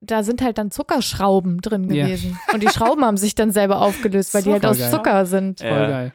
[0.01, 2.05] da sind halt dann Zuckerschrauben drin Ja.
[2.05, 2.39] gewesen.
[2.53, 4.97] Und die Schrauben haben sich dann selber aufgelöst, weil die halt aus Supergeil.
[4.97, 5.59] Zucker sind.
[5.61, 5.69] Ja.
[5.69, 6.13] Voll geil.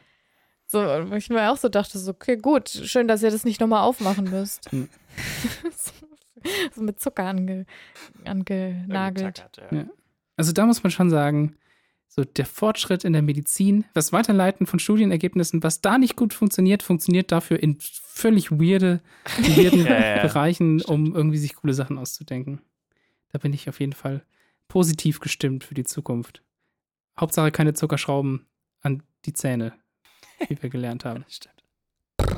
[0.67, 3.59] So, wo ich mir auch so dachte, so, okay, gut, schön, dass ihr das nicht
[3.59, 4.71] nochmal aufmachen müsst.
[4.71, 4.87] Hm.
[6.75, 7.65] so mit Zucker ange,
[8.25, 9.45] angenagelt.
[9.71, 9.77] Ja.
[9.79, 9.85] Ja.
[10.37, 11.55] Also da muss man schon sagen,
[12.11, 16.81] So der Fortschritt in der Medizin, das Weiterleiten von Studienergebnissen, was da nicht gut funktioniert,
[16.81, 19.01] funktioniert dafür in völlig weirde,
[19.37, 20.23] weirden Ja.
[20.23, 22.61] Bereichen, um irgendwie sich coole Sachen auszudenken.
[23.31, 24.25] Da bin ich auf jeden Fall
[24.67, 26.41] positiv gestimmt für die Zukunft.
[27.19, 28.47] Hauptsache keine Zuckerschrauben
[28.81, 29.73] an die Zähne,
[30.47, 31.25] wie wir gelernt haben.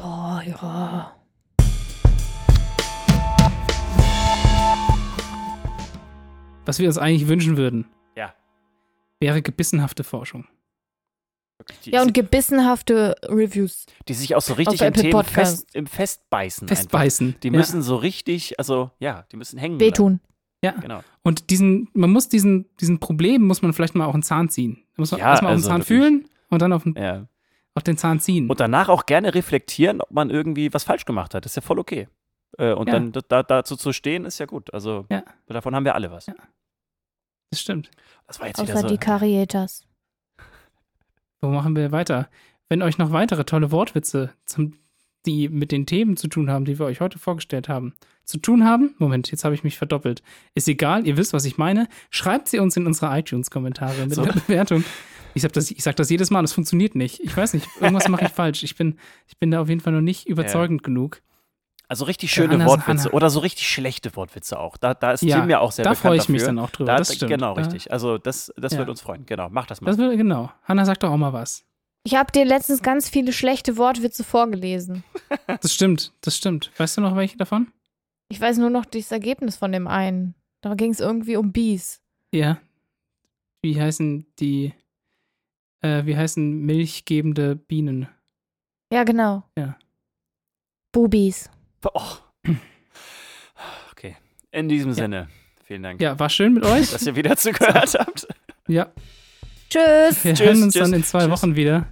[0.04, 1.16] Oh, ja.
[6.66, 7.86] Was wir uns eigentlich wünschen würden.
[9.22, 10.46] Wäre gebissenhafte Forschung.
[11.84, 13.86] Ja, und gebissenhafte Reviews.
[14.08, 16.66] die sich auch so richtig Apple Themen fest, im Festbeißen.
[16.68, 16.76] einfach.
[16.76, 17.36] Festbeißen.
[17.44, 17.54] Die Ja.
[17.54, 19.78] müssen so richtig, also ja, die müssen hängen.
[19.78, 19.92] bleiben.
[19.92, 20.20] Wehtun.
[20.64, 20.72] Ja.
[20.72, 21.02] Genau.
[21.22, 24.84] Und diesen, man muss diesen, diesen Problem, muss man vielleicht mal auch einen Zahn ziehen.
[24.96, 25.98] Da muss man Ja, erstmal auf den also Zahn wirklich.
[26.00, 27.28] fühlen und dann auf den, Ja.
[27.76, 28.50] auf den Zahn ziehen.
[28.50, 31.46] Und danach auch gerne reflektieren, ob man irgendwie was falsch gemacht hat.
[31.46, 32.08] Das ist ja voll okay.
[32.58, 32.94] Äh, und Ja.
[33.00, 34.74] dann da, dazu zu stehen, ist ja gut.
[34.74, 35.24] Also Ja.
[35.48, 36.26] davon haben wir alle was.
[36.26, 36.34] Ja.
[37.52, 37.92] Das stimmt.
[38.28, 38.88] Das war jetzt wieder Außer so.
[38.88, 39.86] die Karietas.
[41.42, 42.30] Wo machen wir weiter?
[42.70, 44.76] Wenn euch noch weitere tolle Wortwitze, zum,
[45.26, 47.94] die mit den Themen zu tun haben, die wir euch heute vorgestellt haben,
[48.24, 50.24] zu tun haben, Moment, jetzt habe ich mich verdoppelt.
[50.56, 51.88] Ist egal, ihr wisst, was ich meine.
[52.10, 54.22] Schreibt sie uns in unsere iTunes-Kommentare mit So.
[54.24, 54.86] einer Bewertung.
[55.34, 57.20] Ich sage das, ich sag das jedes Mal, das funktioniert nicht.
[57.22, 58.64] Ich weiß nicht, irgendwas mache ich falsch.
[58.64, 58.98] Ich bin,
[59.28, 61.22] ich bin da auf jeden Fall noch nicht überzeugend genug.
[61.92, 64.78] Also richtig schöne Hanna- Wortwitze Hanna- oder so richtig schlechte Wortwitze auch.
[64.78, 66.56] Da, da ist Ja, Tim ja auch sehr da bekannt freue ich mich dafür.
[66.56, 66.92] dann auch drüber.
[66.94, 67.32] Da, das stimmt.
[67.32, 67.92] Genau, Da- richtig.
[67.92, 68.80] Also das, das Ja.
[68.80, 69.26] wird uns freuen.
[69.26, 69.92] Genau, mach das mal.
[69.92, 70.50] Das will, genau.
[70.64, 71.66] Hanna sagt doch auch mal was.
[72.06, 75.04] Ich habe dir letztens ganz viele schlechte Wortwitze vorgelesen.
[75.62, 76.72] Das stimmt, das stimmt.
[76.78, 77.68] Weißt du noch welche davon?
[78.30, 80.34] Ich weiß nur noch das Ergebnis von dem einen.
[80.62, 82.02] Da ging es irgendwie um Bies.
[82.34, 82.58] Ja.
[83.62, 84.74] Wie heißen die,
[85.82, 88.08] äh, wie heißen milchgebende Bienen?
[88.94, 89.44] Ja, genau.
[89.58, 89.78] Ja.
[90.94, 91.50] Bubis.
[91.94, 92.02] Oh.
[93.92, 94.16] Okay.
[94.52, 95.28] In diesem Sinne,
[95.66, 96.92] vielen Dank, Ja, war schön mit euch.
[96.92, 98.28] dass ihr wieder zugehört habt.
[98.68, 98.88] Ja,
[99.70, 100.24] Tschüss.
[100.24, 101.30] wir Tschüss, hören uns tschüss, dann in zwei tschüss.
[101.32, 101.88] Wochen wieder.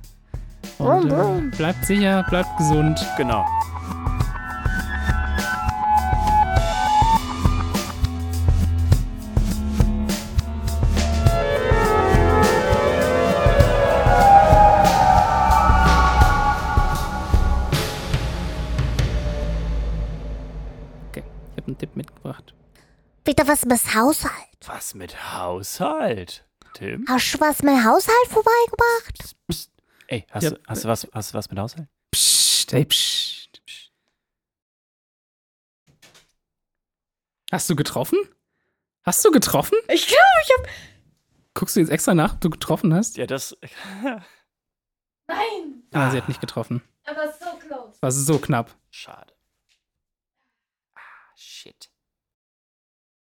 [0.77, 2.99] Und äh, bleibt sicher, bleibt gesund.
[3.17, 3.45] Genau.
[23.39, 24.33] Wieder was mit Haushalt.
[24.65, 26.45] Was mit Haushalt?
[26.73, 27.05] Tim?
[27.07, 29.33] Hast du was mit Haushalt vorbeigebracht?
[29.47, 29.71] Psst.
[30.07, 30.49] Ey, hast, Ja.
[30.49, 31.87] du, hast, du was, hast du was mit Haushalt?
[32.11, 33.61] Psst, ey, psst.
[33.65, 33.91] psst.
[37.49, 38.19] Hast du getroffen?
[39.05, 39.77] Hast du getroffen?
[39.87, 40.69] Ich glaube, ich habe.
[41.53, 43.15] Guckst du jetzt extra nach, ob du getroffen hast?
[43.15, 43.55] Ja, das.
[44.03, 46.83] Nein, Ah, sie hat nicht getroffen.
[47.05, 48.01] aber so close.
[48.01, 48.75] War so knapp.
[48.91, 49.33] Schade.
[50.95, 50.99] Ah,
[51.37, 51.88] shit.